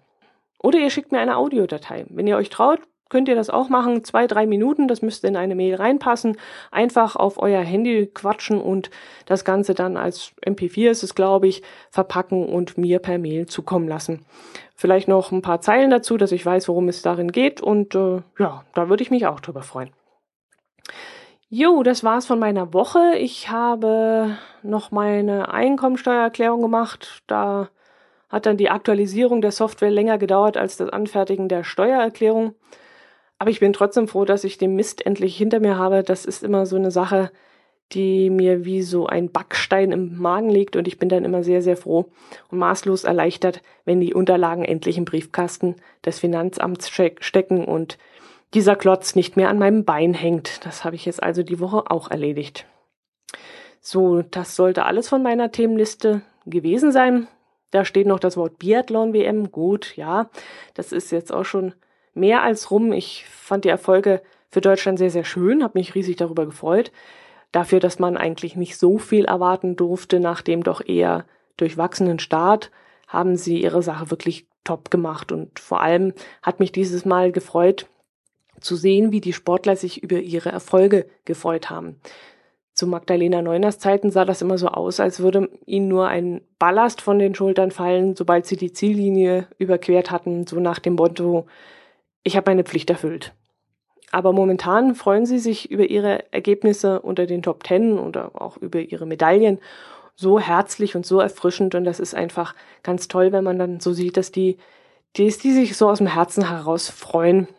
Oder 0.60 0.80
ihr 0.80 0.89
schickt 0.89 1.12
mir 1.12 1.19
eine 1.19 1.38
Audiodatei. 1.38 2.06
Wenn 2.10 2.28
ihr 2.28 2.38
euch 2.38 2.50
traut, 2.50 2.80
könnt 3.10 3.28
ihr 3.28 3.36
das 3.36 3.50
auch 3.50 3.69
machen. 3.69 4.04
Zwei, 4.04 4.28
drei 4.28 4.45
Minuten, 4.45 4.88
das 4.88 5.02
müsste 5.02 5.28
in 5.28 5.36
eine 5.36 5.56
Mail 5.56 5.76
reinpassen. 5.76 6.38
Einfach 6.71 7.15
auf 7.15 7.38
euer 7.38 7.62
Handy 7.62 8.08
quatschen 8.08 8.60
und 8.60 8.89
das 9.26 9.45
Ganze 9.45 9.74
dann 9.74 9.95
als 9.95 10.32
MP4 10.45 10.89
ist 10.89 11.04
es, 11.04 11.15
glaube 11.15 11.48
ich, 11.48 11.62
verpacken 11.91 12.48
und 12.48 12.78
mir 12.78 13.00
per 13.00 13.17
Mail 13.17 13.45
zukommen 13.45 13.88
lassen. 13.88 14.26
Vielleicht 14.76 15.08
noch 15.08 15.32
ein 15.32 15.42
paar 15.42 15.62
Zeilen 15.62 15.90
dazu, 15.90 16.18
dass 16.18 16.34
ich 16.34 16.46
weiß, 16.46 16.68
worum 16.68 16.90
es 16.90 17.02
darin 17.02 17.32
geht. 17.32 17.62
Und 17.62 17.96
äh, 17.96 18.22
ja, 18.38 18.66
da 18.74 18.90
würde 18.90 19.04
ich 19.04 19.12
mich 19.12 19.26
auch 19.26 19.40
drüber 19.40 19.64
freuen. 19.64 19.92
Jo, 21.48 21.82
das 21.84 22.04
war's 22.04 22.26
von 22.26 22.40
meiner 22.40 22.74
Woche. 22.74 23.16
Ich 23.18 23.50
habe 23.50 24.38
noch 24.64 24.92
meine 24.92 25.54
Einkommensteuererklärung 25.54 26.62
gemacht. 26.62 27.24
Da 27.28 27.70
hat 28.28 28.46
dann 28.46 28.58
die 28.58 28.70
Aktualisierung 28.70 29.40
der 29.42 29.54
Software 29.54 29.92
länger 29.92 30.18
gedauert 30.18 30.58
als 30.58 30.76
das 30.76 30.90
Anfertigen 30.90 31.48
der 31.48 31.64
Steuererklärung. 31.64 32.56
Aber 33.40 33.50
ich 33.52 33.62
bin 33.62 33.72
trotzdem 33.72 34.10
froh, 34.10 34.26
dass 34.26 34.44
ich 34.44 34.58
den 34.58 34.76
Mist 34.76 35.06
endlich 35.06 35.38
hinter 35.38 35.62
mir 35.62 35.78
habe. 35.78 36.04
Das 36.04 36.26
ist 36.26 36.44
immer 36.44 36.66
so 36.66 36.76
eine 36.76 36.92
Sache, 36.92 37.32
die 37.91 38.30
mir 38.30 38.65
wie 38.65 38.82
so 38.82 39.06
ein 39.06 39.32
Backstein 39.32 39.91
im 39.91 40.17
Magen 40.17 40.50
liegt 40.50 40.76
und 40.76 40.88
ich 40.88 40.98
bin 40.98 41.10
dann 41.10 41.26
immer 41.26 41.43
sehr, 41.43 41.62
sehr 41.62 41.78
froh 41.78 42.06
und 42.50 42.58
maßlos 42.58 43.04
erleichtert, 43.04 43.62
wenn 43.86 44.02
die 44.02 44.13
Unterlagen 44.13 44.65
endlich 44.65 44.98
im 44.98 45.06
Briefkasten 45.06 45.76
des 46.04 46.19
Finanzamts 46.19 46.89
stecken 47.19 47.65
und 47.65 47.98
dieser 48.54 48.76
Klotz 48.76 49.15
nicht 49.15 49.38
mehr 49.38 49.50
an 49.50 49.60
meinem 49.60 49.86
Bein 49.86 50.13
hängt. 50.13 50.65
Das 50.65 50.84
habe 50.84 50.95
ich 50.95 51.06
jetzt 51.06 51.21
also 51.21 51.43
die 51.43 51.60
Woche 51.60 51.91
auch 51.91 52.10
erledigt. 52.10 52.65
So, 53.82 54.24
das 54.24 54.56
sollte 54.56 54.86
alles 54.86 55.10
von 55.10 55.21
meiner 55.21 55.52
Themenliste 55.52 56.21
gewesen 56.45 56.91
sein. 56.91 57.28
Da 57.71 57.86
steht 57.86 58.08
noch 58.08 58.19
das 58.19 58.38
Wort 58.38 58.58
Biathlon 58.58 59.13
WM. 59.13 59.52
Gut, 59.52 59.95
ja, 59.95 60.30
das 60.74 60.91
ist 60.91 61.12
jetzt 61.12 61.32
auch 61.32 61.43
schon 61.43 61.76
mehr 62.13 62.41
als 62.41 62.71
rum. 62.71 62.93
Ich 62.93 63.26
fand 63.30 63.65
die 63.65 63.69
Erfolge 63.69 64.21
für 64.50 64.62
Deutschland 64.62 64.98
sehr, 64.98 65.10
sehr 65.10 65.26
schön, 65.26 65.63
habe 65.63 65.78
mich 65.78 65.93
riesig 65.93 66.15
darüber 66.15 66.45
gefreut. 66.45 66.91
Dafür, 67.56 67.80
dass 67.80 68.00
man 68.00 68.18
eigentlich 68.18 68.58
nicht 68.58 68.78
so 68.78 68.98
viel 68.98 69.24
erwarten 69.24 69.78
durfte 69.78 70.20
nach 70.20 70.41
dem 70.41 70.62
doch 70.62 70.86
eher 70.86 71.24
durchwachsenen 71.56 72.20
Start, 72.20 72.70
haben 73.08 73.38
sie 73.38 73.63
ihre 73.63 73.82
Sache 73.82 74.12
wirklich 74.12 74.46
top 74.65 74.91
gemacht. 74.91 75.32
Und 75.32 75.58
vor 75.58 75.80
allem 75.80 76.12
hat 76.41 76.60
mich 76.60 76.74
dieses 76.74 77.06
Mal 77.06 77.32
gefreut, 77.32 77.88
zu 78.60 78.76
sehen, 78.76 79.13
wie 79.13 79.22
die 79.22 79.32
Sportler 79.32 79.78
sich 79.78 80.04
über 80.04 80.18
ihre 80.18 80.50
Erfolge 80.50 81.06
gefreut 81.24 81.70
haben. 81.70 81.96
Zu 82.74 82.88
Magdalena 82.88 83.41
Neuners 83.41 83.80
Zeiten 83.80 84.12
sah 84.12 84.26
das 84.26 84.41
immer 84.41 84.58
so 84.58 84.68
aus, 84.68 85.00
als 85.00 85.22
würde 85.22 85.50
ihnen 85.65 85.88
nur 85.88 86.10
ein 86.10 86.41
Ballast 86.60 87.00
von 87.00 87.20
den 87.20 87.36
Schultern 87.36 87.72
fallen, 87.72 88.18
sobald 88.18 88.48
sie 88.48 88.58
die 88.58 88.74
Ziellinie 88.74 89.48
überquert 89.60 90.12
hatten, 90.12 90.46
so 90.46 90.60
nach 90.60 90.80
dem 90.80 90.96
Motto, 90.96 91.46
ich 92.22 92.36
habe 92.36 92.52
meine 92.52 92.65
Pflicht 92.65 92.89
erfüllt. 92.89 93.34
Aber 94.15 94.32
momentan 94.32 94.95
freuen 94.95 95.25
sie 95.25 95.39
sich 95.39 95.69
über 95.69 95.89
ihre 95.89 96.32
Ergebnisse 96.32 97.01
unter 97.01 97.25
den 97.25 97.43
Top 97.43 97.65
Ten 97.65 97.99
oder 97.99 98.41
auch 98.41 98.56
über 98.56 98.80
ihre 98.80 99.06
Medaillen 99.06 99.60
so 100.15 100.39
herzlich 100.39 100.95
und 100.95 101.06
so 101.06 101.19
erfrischend 101.19 101.75
und 101.75 101.84
das 101.84 101.99
ist 101.99 102.15
einfach 102.15 102.56
ganz 102.82 103.10
toll, 103.10 103.34
wenn 103.34 103.43
man 103.43 103.60
dann 103.60 103.82
so 103.82 103.91
sieht, 103.91 104.15
dass 104.15 104.32
die, 104.32 104.58
die, 105.17 105.28
die 105.28 105.51
sich 105.51 105.75
so 105.75 105.89
aus 105.89 105.97
dem 105.97 106.08
Herzen 106.08 106.47
heraus 106.47 106.88
freuen 106.88 107.49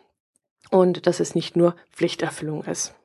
und 0.71 1.05
dass 1.05 1.19
es 1.19 1.35
nicht 1.35 1.55
nur 1.55 1.75
Pflichterfüllung 1.91 2.63
ist. 2.63 2.95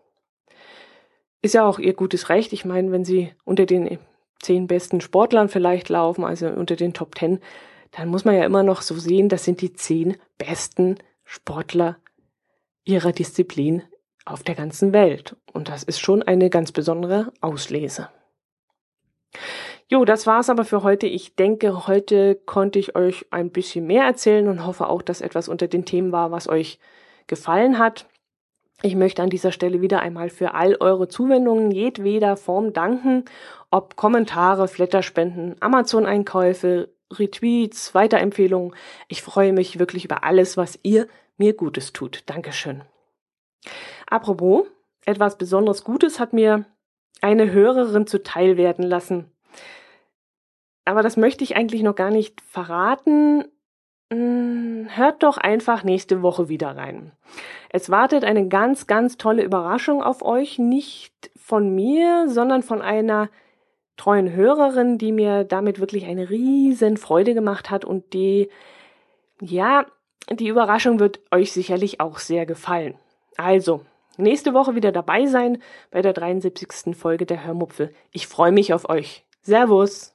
Ist 1.43 1.53
ja 1.53 1.69
auch 1.69 1.79
ihr 1.79 1.93
gutes 1.93 2.31
Recht. 2.31 2.55
Ich 2.55 2.65
meine, 2.65 2.91
wenn 2.91 3.05
sie 3.05 3.35
unter 3.45 3.67
den 3.67 3.99
zehn 4.41 4.67
besten 4.67 5.03
Sportlern 5.03 5.51
vielleicht 5.51 5.91
laufen, 5.91 6.25
also 6.25 6.47
unter 6.47 6.77
den 6.77 6.95
Top 6.95 7.17
Ten, 7.17 7.39
dann 7.91 8.09
muss 8.09 8.25
man 8.25 8.35
ja 8.35 8.47
immer 8.47 8.63
noch 8.63 8.81
so 8.81 8.95
sehen, 8.95 9.29
das 9.29 9.45
sind 9.45 9.61
die 9.61 9.75
zehn 9.75 10.17
besten 10.39 10.97
Sportler 11.27 11.99
ihrer 12.85 13.13
Disziplin 13.13 13.83
auf 14.25 14.43
der 14.43 14.55
ganzen 14.55 14.93
Welt. 14.93 15.37
Und 15.53 15.69
das 15.69 15.83
ist 15.83 16.01
schon 16.01 16.23
eine 16.23 16.51
ganz 16.51 16.73
besondere 16.73 17.33
Auslese. 17.41 18.09
Jo, 19.89 20.05
das 20.05 20.27
war's 20.27 20.49
aber 20.49 20.65
für 20.65 20.83
heute. 20.83 21.07
Ich 21.07 21.37
denke, 21.37 21.87
heute 21.87 22.37
konnte 22.47 22.79
ich 22.79 22.97
euch 22.97 23.27
ein 23.31 23.51
bisschen 23.51 23.87
mehr 23.87 24.05
erzählen 24.05 24.49
und 24.49 24.65
hoffe 24.65 24.89
auch, 24.89 25.03
dass 25.03 25.21
etwas 25.21 25.49
unter 25.49 25.69
den 25.69 25.85
Themen 25.85 26.13
war, 26.13 26.31
was 26.31 26.49
euch 26.49 26.79
gefallen 27.27 27.79
hat. 27.79 28.07
Ich 28.83 28.97
möchte 28.97 29.23
an 29.23 29.31
dieser 29.31 29.53
Stelle 29.53 29.81
wieder 29.81 30.01
einmal 30.01 30.29
für 30.29 30.55
all 30.55 30.77
eure 30.81 31.09
Zuwendungen 31.09 31.71
jedweder 31.71 32.37
Form 32.37 32.73
danken, 32.73 33.25
ob 33.71 33.97
Kommentare, 33.97 34.67
Flatterspenden, 34.67 35.57
Amazon-Einkäufe, 35.61 36.89
Retweets, 37.13 37.95
Weiterempfehlungen. 37.95 38.75
Ich 39.09 39.23
freue 39.23 39.53
mich 39.53 39.79
wirklich 39.79 40.05
über 40.05 40.25
alles, 40.25 40.57
was 40.57 40.79
ihr 40.83 41.07
mir 41.43 41.55
Gutes 41.55 41.93
tut. 41.93 42.23
Dankeschön. 42.27 42.83
Apropos, 44.07 44.67
etwas 45.05 45.37
besonders 45.37 45.83
Gutes 45.83 46.21
hat 46.21 46.33
mir 46.33 46.67
eine 47.21 47.51
Hörerin 47.51 48.07
zuteil 48.07 48.57
werden 48.57 48.85
lassen. 48.85 49.29
Aber 50.85 51.03
das 51.03 51.17
möchte 51.17 51.43
ich 51.43 51.57
eigentlich 51.57 51.83
noch 51.83 51.97
gar 51.97 52.11
nicht 52.11 52.41
verraten. 52.43 53.45
Hm, 54.13 54.87
hört 54.95 55.25
doch 55.25 55.37
einfach 55.37 55.83
nächste 55.83 56.23
Woche 56.23 56.49
wieder 56.49 56.77
rein. 56.77 57.11
Es 57.71 57.91
wartet 57.91 58.25
eine 58.25 58.47
ganz, 58.47 58.87
ganz 58.87 59.17
tolle 59.17 59.43
Überraschung 59.43 60.01
auf 60.01 60.23
euch. 60.23 60.61
Nicht 60.61 61.33
von 61.37 61.75
mir, 61.75 62.29
sondern 62.29 62.63
von 62.63 62.83
einer 62.83 63.31
treuen 63.97 64.33
Hörerin, 64.33 64.97
die 64.97 65.11
mir 65.11 65.43
damit 65.43 65.81
wirklich 65.81 66.07
eine 66.07 66.31
riesen 66.31 66.97
Freude 66.99 67.35
gemacht 67.35 67.71
hat 67.71 67.85
und 67.85 68.13
die, 68.13 68.49
ja, 69.41 69.87
die 70.31 70.49
Überraschung 70.49 71.01
wird 71.01 71.21
euch 71.31 71.53
sicherlich 71.53 72.01
auch 72.01 72.19
sehr 72.19 72.47
gefallen. 72.47 72.95
Also, 73.37 73.85
nächste 74.17 74.55
Woche 74.55 74.75
wieder 74.75 74.93
dabei 74.93 75.27
sein 75.27 75.63
bei 75.91 76.03
der 76.03 76.13
73. 76.13 76.97
Folge 76.97 77.27
der 77.27 77.45
Hörmupfel. 77.45 77.95
Ich 78.11 78.27
freue 78.27 78.53
mich 78.53 78.73
auf 78.73 78.89
euch. 78.89 79.25
Servus! 79.43 80.13